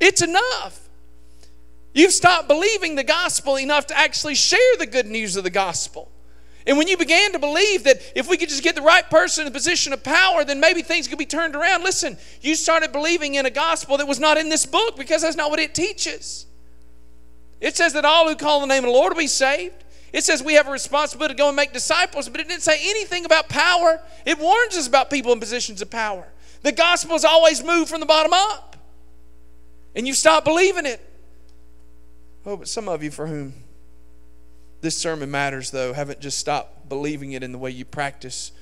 It's 0.00 0.22
enough. 0.22 0.80
You've 1.94 2.12
stopped 2.12 2.48
believing 2.48 2.96
the 2.96 3.04
gospel 3.04 3.56
enough 3.56 3.86
to 3.88 3.98
actually 3.98 4.34
share 4.34 4.76
the 4.78 4.86
good 4.86 5.06
news 5.06 5.36
of 5.36 5.44
the 5.44 5.50
gospel. 5.50 6.10
And 6.66 6.78
when 6.78 6.86
you 6.86 6.96
began 6.96 7.32
to 7.32 7.38
believe 7.38 7.84
that 7.84 8.00
if 8.14 8.28
we 8.28 8.36
could 8.36 8.48
just 8.48 8.62
get 8.62 8.74
the 8.74 8.82
right 8.82 9.08
person 9.10 9.42
in 9.42 9.48
a 9.48 9.52
position 9.52 9.92
of 9.92 10.02
power, 10.04 10.44
then 10.44 10.60
maybe 10.60 10.82
things 10.82 11.08
could 11.08 11.18
be 11.18 11.26
turned 11.26 11.56
around, 11.56 11.82
listen, 11.82 12.16
you 12.40 12.54
started 12.54 12.92
believing 12.92 13.34
in 13.34 13.46
a 13.46 13.50
gospel 13.50 13.96
that 13.98 14.06
was 14.06 14.20
not 14.20 14.38
in 14.38 14.48
this 14.48 14.64
book 14.64 14.96
because 14.96 15.22
that's 15.22 15.36
not 15.36 15.50
what 15.50 15.58
it 15.58 15.74
teaches. 15.74 16.46
It 17.60 17.76
says 17.76 17.92
that 17.94 18.04
all 18.04 18.28
who 18.28 18.36
call 18.36 18.60
the 18.60 18.66
name 18.66 18.84
of 18.84 18.88
the 18.88 18.92
Lord 18.92 19.12
will 19.12 19.20
be 19.20 19.26
saved. 19.26 19.84
It 20.12 20.24
says 20.24 20.42
we 20.42 20.54
have 20.54 20.68
a 20.68 20.72
responsibility 20.72 21.34
to 21.34 21.38
go 21.38 21.48
and 21.48 21.56
make 21.56 21.72
disciples, 21.72 22.28
but 22.28 22.40
it 22.40 22.48
didn't 22.48 22.62
say 22.62 22.78
anything 22.90 23.24
about 23.24 23.48
power. 23.48 24.00
It 24.26 24.38
warns 24.38 24.76
us 24.76 24.86
about 24.86 25.10
people 25.10 25.32
in 25.32 25.40
positions 25.40 25.80
of 25.80 25.90
power. 25.90 26.26
The 26.62 26.72
gospel 26.72 27.12
has 27.12 27.24
always 27.24 27.64
moved 27.64 27.88
from 27.88 28.00
the 28.00 28.06
bottom 28.06 28.32
up, 28.32 28.76
and 29.96 30.06
you 30.06 30.14
stop 30.14 30.44
believing 30.44 30.86
it. 30.86 31.00
Oh, 32.44 32.56
but 32.56 32.68
some 32.68 32.88
of 32.88 33.02
you 33.02 33.10
for 33.10 33.26
whom 33.26 33.54
this 34.82 34.96
sermon 34.96 35.30
matters, 35.30 35.70
though, 35.70 35.92
haven't 35.92 36.20
just 36.20 36.38
stopped 36.38 36.88
believing 36.88 37.32
it 37.32 37.42
in 37.42 37.52
the 37.52 37.58
way 37.58 37.70
you 37.70 37.84
practice 37.84 38.52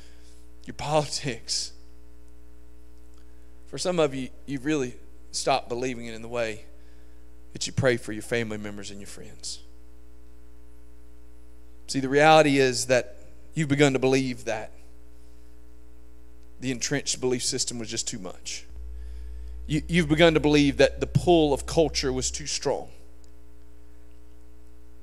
your 0.67 0.75
politics. 0.79 1.73
For 3.67 3.79
some 3.79 3.99
of 3.99 4.15
you, 4.15 4.29
you've 4.47 4.65
really 4.65 4.95
stopped 5.33 5.69
believing 5.69 6.07
it 6.07 6.15
in 6.15 6.23
the 6.23 6.29
way 6.29 6.65
that 7.53 7.67
you 7.67 7.73
pray 7.73 7.97
for 7.97 8.13
your 8.13 8.23
family 8.23 8.59
members 8.59 8.91
and 8.91 9.01
your 9.01 9.09
friends. 9.09 9.61
See, 11.87 12.01
the 12.01 12.09
reality 12.09 12.59
is 12.59 12.87
that 12.87 13.17
you've 13.55 13.69
begun 13.69 13.95
to 13.95 13.99
believe 13.99 14.45
that 14.45 14.71
the 16.61 16.71
entrenched 16.71 17.21
belief 17.21 17.43
system 17.43 17.79
was 17.79 17.89
just 17.89 18.07
too 18.07 18.19
much. 18.19 18.67
You, 19.67 20.03
have 20.03 20.09
begun 20.09 20.35
to 20.35 20.41
believe 20.41 20.79
that 20.79 21.01
the 21.01 21.07
pull 21.07 21.55
of 21.55 21.65
culture 21.65 22.13
was 22.13 22.31
too 22.31 22.47
strong. 22.47 22.89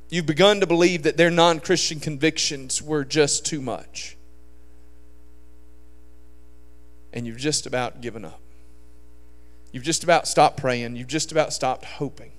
You've 0.10 0.26
begun 0.26 0.62
to 0.62 0.68
believe 0.68 1.04
that 1.04 1.18
their 1.18 1.32
non 1.32 1.60
Christian 1.60 2.00
convictions 2.00 2.82
were 2.82 3.04
just 3.04 3.46
too 3.46 3.62
much. 3.62 4.16
And 7.12 7.26
you've 7.26 7.38
just 7.38 7.66
about 7.66 8.02
given 8.02 8.24
up. 8.24 8.40
You've 9.72 9.84
just 9.84 10.04
about 10.04 10.28
stopped 10.28 10.58
praying. 10.58 10.96
You've 10.96 11.08
just 11.08 11.32
about 11.32 11.52
stopped 11.52 11.84
hoping. 11.84 12.32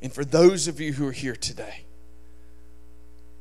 And 0.00 0.12
for 0.12 0.24
those 0.24 0.68
of 0.68 0.80
you 0.80 0.92
who 0.92 1.06
are 1.08 1.12
here 1.12 1.36
today 1.36 1.84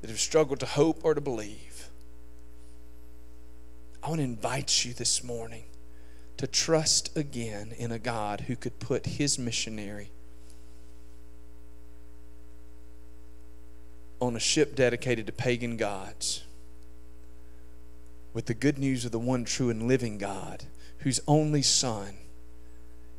that 0.01 0.09
have 0.09 0.19
struggled 0.19 0.59
to 0.61 0.65
hope 0.65 1.01
or 1.03 1.13
to 1.13 1.21
believe, 1.21 1.89
I 4.03 4.09
want 4.09 4.19
to 4.19 4.23
invite 4.23 4.83
you 4.83 4.93
this 4.93 5.23
morning 5.23 5.65
to 6.37 6.47
trust 6.47 7.15
again 7.17 7.73
in 7.77 7.91
a 7.91 7.99
God 7.99 8.41
who 8.41 8.55
could 8.55 8.79
put 8.79 9.05
his 9.05 9.39
missionary 9.39 10.11
on 14.19 14.35
a 14.35 14.39
ship 14.39 14.75
dedicated 14.75 15.27
to 15.27 15.31
pagan 15.31 15.77
gods 15.77 16.43
with 18.33 18.47
the 18.47 18.53
good 18.53 18.77
news 18.77 19.05
of 19.05 19.11
the 19.11 19.19
one 19.19 19.45
true 19.45 19.69
and 19.69 19.87
living 19.87 20.17
God 20.17 20.65
whose 20.99 21.19
only 21.27 21.61
Son 21.61 22.15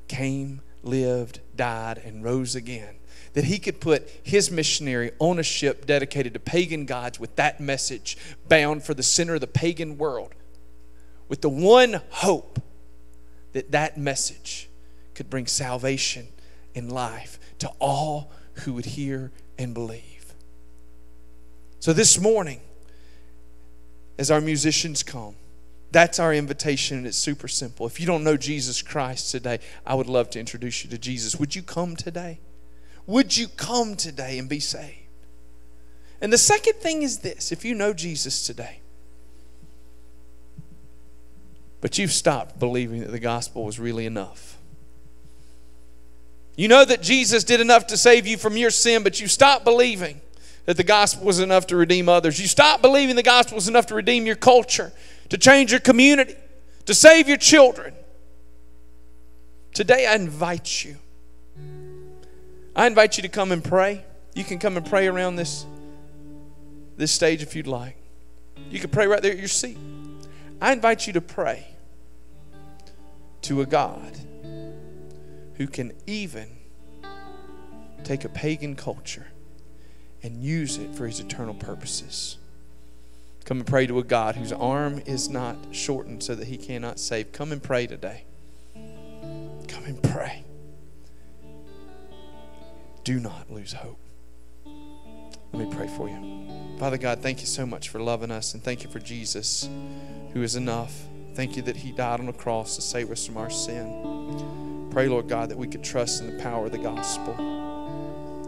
came, 0.08 0.60
lived, 0.82 1.40
died, 1.56 1.98
and 2.04 2.22
rose 2.22 2.54
again. 2.54 2.96
That 3.32 3.44
he 3.44 3.58
could 3.58 3.80
put 3.80 4.08
his 4.22 4.50
missionary 4.50 5.12
on 5.18 5.38
a 5.38 5.42
ship 5.42 5.86
dedicated 5.86 6.34
to 6.34 6.40
pagan 6.40 6.86
gods 6.86 7.20
with 7.20 7.36
that 7.36 7.60
message 7.60 8.16
bound 8.48 8.82
for 8.82 8.94
the 8.94 9.02
center 9.02 9.34
of 9.34 9.40
the 9.40 9.46
pagan 9.46 9.98
world 9.98 10.34
with 11.28 11.40
the 11.40 11.48
one 11.48 12.00
hope 12.10 12.60
that 13.56 13.70
that 13.72 13.96
message 13.96 14.68
could 15.14 15.30
bring 15.30 15.46
salvation 15.46 16.28
and 16.74 16.92
life 16.92 17.38
to 17.58 17.68
all 17.78 18.30
who 18.64 18.74
would 18.74 18.84
hear 18.84 19.32
and 19.58 19.72
believe. 19.72 20.34
So 21.80 21.94
this 21.94 22.20
morning, 22.20 22.60
as 24.18 24.30
our 24.30 24.42
musicians 24.42 25.02
come, 25.02 25.36
that's 25.90 26.18
our 26.18 26.34
invitation, 26.34 26.98
and 26.98 27.06
it's 27.06 27.16
super 27.16 27.48
simple. 27.48 27.86
If 27.86 27.98
you 27.98 28.06
don't 28.06 28.24
know 28.24 28.36
Jesus 28.36 28.82
Christ 28.82 29.30
today, 29.30 29.60
I 29.86 29.94
would 29.94 30.08
love 30.08 30.28
to 30.30 30.40
introduce 30.40 30.84
you 30.84 30.90
to 30.90 30.98
Jesus. 30.98 31.36
Would 31.36 31.54
you 31.54 31.62
come 31.62 31.96
today? 31.96 32.40
Would 33.06 33.38
you 33.38 33.48
come 33.48 33.96
today 33.96 34.38
and 34.38 34.50
be 34.50 34.60
saved? 34.60 35.06
And 36.20 36.30
the 36.30 36.38
second 36.38 36.74
thing 36.74 37.02
is 37.02 37.20
this 37.20 37.52
if 37.52 37.64
you 37.64 37.74
know 37.74 37.94
Jesus 37.94 38.44
today, 38.44 38.80
but 41.86 41.98
you've 41.98 42.10
stopped 42.10 42.58
believing 42.58 42.98
that 42.98 43.12
the 43.12 43.20
gospel 43.20 43.62
was 43.62 43.78
really 43.78 44.06
enough. 44.06 44.58
You 46.56 46.66
know 46.66 46.84
that 46.84 47.00
Jesus 47.00 47.44
did 47.44 47.60
enough 47.60 47.86
to 47.86 47.96
save 47.96 48.26
you 48.26 48.38
from 48.38 48.56
your 48.56 48.70
sin, 48.70 49.04
but 49.04 49.20
you 49.20 49.28
stopped 49.28 49.64
believing 49.64 50.20
that 50.64 50.76
the 50.76 50.82
gospel 50.82 51.24
was 51.24 51.38
enough 51.38 51.68
to 51.68 51.76
redeem 51.76 52.08
others. 52.08 52.40
You 52.40 52.48
stopped 52.48 52.82
believing 52.82 53.14
the 53.14 53.22
gospel 53.22 53.54
was 53.54 53.68
enough 53.68 53.86
to 53.86 53.94
redeem 53.94 54.26
your 54.26 54.34
culture, 54.34 54.92
to 55.28 55.38
change 55.38 55.70
your 55.70 55.78
community, 55.78 56.34
to 56.86 56.92
save 56.92 57.28
your 57.28 57.36
children. 57.36 57.94
Today, 59.72 60.08
I 60.08 60.16
invite 60.16 60.84
you. 60.84 60.96
I 62.74 62.88
invite 62.88 63.16
you 63.16 63.22
to 63.22 63.28
come 63.28 63.52
and 63.52 63.62
pray. 63.62 64.04
You 64.34 64.42
can 64.42 64.58
come 64.58 64.76
and 64.76 64.84
pray 64.84 65.06
around 65.06 65.36
this, 65.36 65.64
this 66.96 67.12
stage 67.12 67.44
if 67.44 67.54
you'd 67.54 67.68
like. 67.68 67.94
You 68.70 68.80
can 68.80 68.90
pray 68.90 69.06
right 69.06 69.22
there 69.22 69.30
at 69.30 69.38
your 69.38 69.46
seat. 69.46 69.78
I 70.60 70.72
invite 70.72 71.06
you 71.06 71.12
to 71.12 71.20
pray 71.20 71.68
to 73.46 73.60
a 73.60 73.66
God 73.66 74.18
who 75.54 75.68
can 75.68 75.92
even 76.04 76.48
take 78.02 78.24
a 78.24 78.28
pagan 78.28 78.74
culture 78.74 79.28
and 80.20 80.42
use 80.42 80.78
it 80.78 80.92
for 80.96 81.06
his 81.06 81.20
eternal 81.20 81.54
purposes. 81.54 82.38
Come 83.44 83.58
and 83.58 83.66
pray 83.66 83.86
to 83.86 84.00
a 84.00 84.02
God 84.02 84.34
whose 84.34 84.52
arm 84.52 85.00
is 85.06 85.28
not 85.28 85.56
shortened 85.70 86.24
so 86.24 86.34
that 86.34 86.48
he 86.48 86.56
cannot 86.56 86.98
save. 86.98 87.30
Come 87.30 87.52
and 87.52 87.62
pray 87.62 87.86
today. 87.86 88.24
Come 88.74 89.84
and 89.84 90.02
pray. 90.02 90.42
Do 93.04 93.20
not 93.20 93.48
lose 93.48 93.74
hope. 93.74 94.00
Let 95.52 95.68
me 95.68 95.72
pray 95.72 95.86
for 95.86 96.08
you. 96.08 96.48
Father 96.80 96.98
God, 96.98 97.20
thank 97.20 97.42
you 97.42 97.46
so 97.46 97.64
much 97.64 97.90
for 97.90 98.00
loving 98.00 98.32
us 98.32 98.54
and 98.54 98.62
thank 98.64 98.82
you 98.82 98.90
for 98.90 98.98
Jesus 98.98 99.68
who 100.32 100.42
is 100.42 100.56
enough. 100.56 101.06
Thank 101.36 101.54
you 101.54 101.60
that 101.64 101.76
he 101.76 101.92
died 101.92 102.18
on 102.18 102.24
the 102.24 102.32
cross 102.32 102.76
to 102.76 102.80
save 102.80 103.10
us 103.10 103.26
from 103.26 103.36
our 103.36 103.50
sin. 103.50 104.88
Pray, 104.90 105.06
Lord 105.06 105.28
God, 105.28 105.50
that 105.50 105.58
we 105.58 105.66
could 105.66 105.84
trust 105.84 106.22
in 106.22 106.34
the 106.34 106.42
power 106.42 106.64
of 106.64 106.72
the 106.72 106.78
gospel 106.78 107.34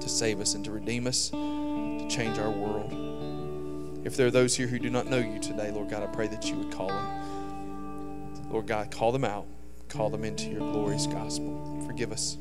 to 0.01 0.09
save 0.09 0.40
us 0.40 0.55
and 0.55 0.64
to 0.64 0.70
redeem 0.70 1.07
us 1.07 1.29
to 1.29 2.09
change 2.09 2.38
our 2.38 2.51
world. 2.51 4.07
If 4.07 4.16
there 4.16 4.29
are 4.29 4.31
those 4.31 4.57
here 4.57 4.66
who 4.66 4.79
do 4.79 4.88
not 4.88 5.07
know 5.07 5.18
you 5.18 5.38
today, 5.38 5.70
Lord 5.70 5.90
God, 5.90 6.03
I 6.03 6.07
pray 6.07 6.29
that 6.29 6.48
you 6.48 6.57
would 6.57 6.72
call 6.72 6.88
them. 6.88 8.51
Lord 8.51 8.66
God, 8.66 8.90
call 8.90 9.12
them 9.12 9.24
out. 9.24 9.46
Call 9.90 10.09
them 10.09 10.24
into 10.24 10.48
your 10.48 10.61
glorious 10.61 11.07
gospel. 11.07 11.85
Forgive 11.87 12.11
us. 12.11 12.38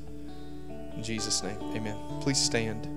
In 0.95 1.03
Jesus' 1.03 1.43
name, 1.43 1.57
amen. 1.75 1.97
Please 2.21 2.39
stand. 2.39 2.96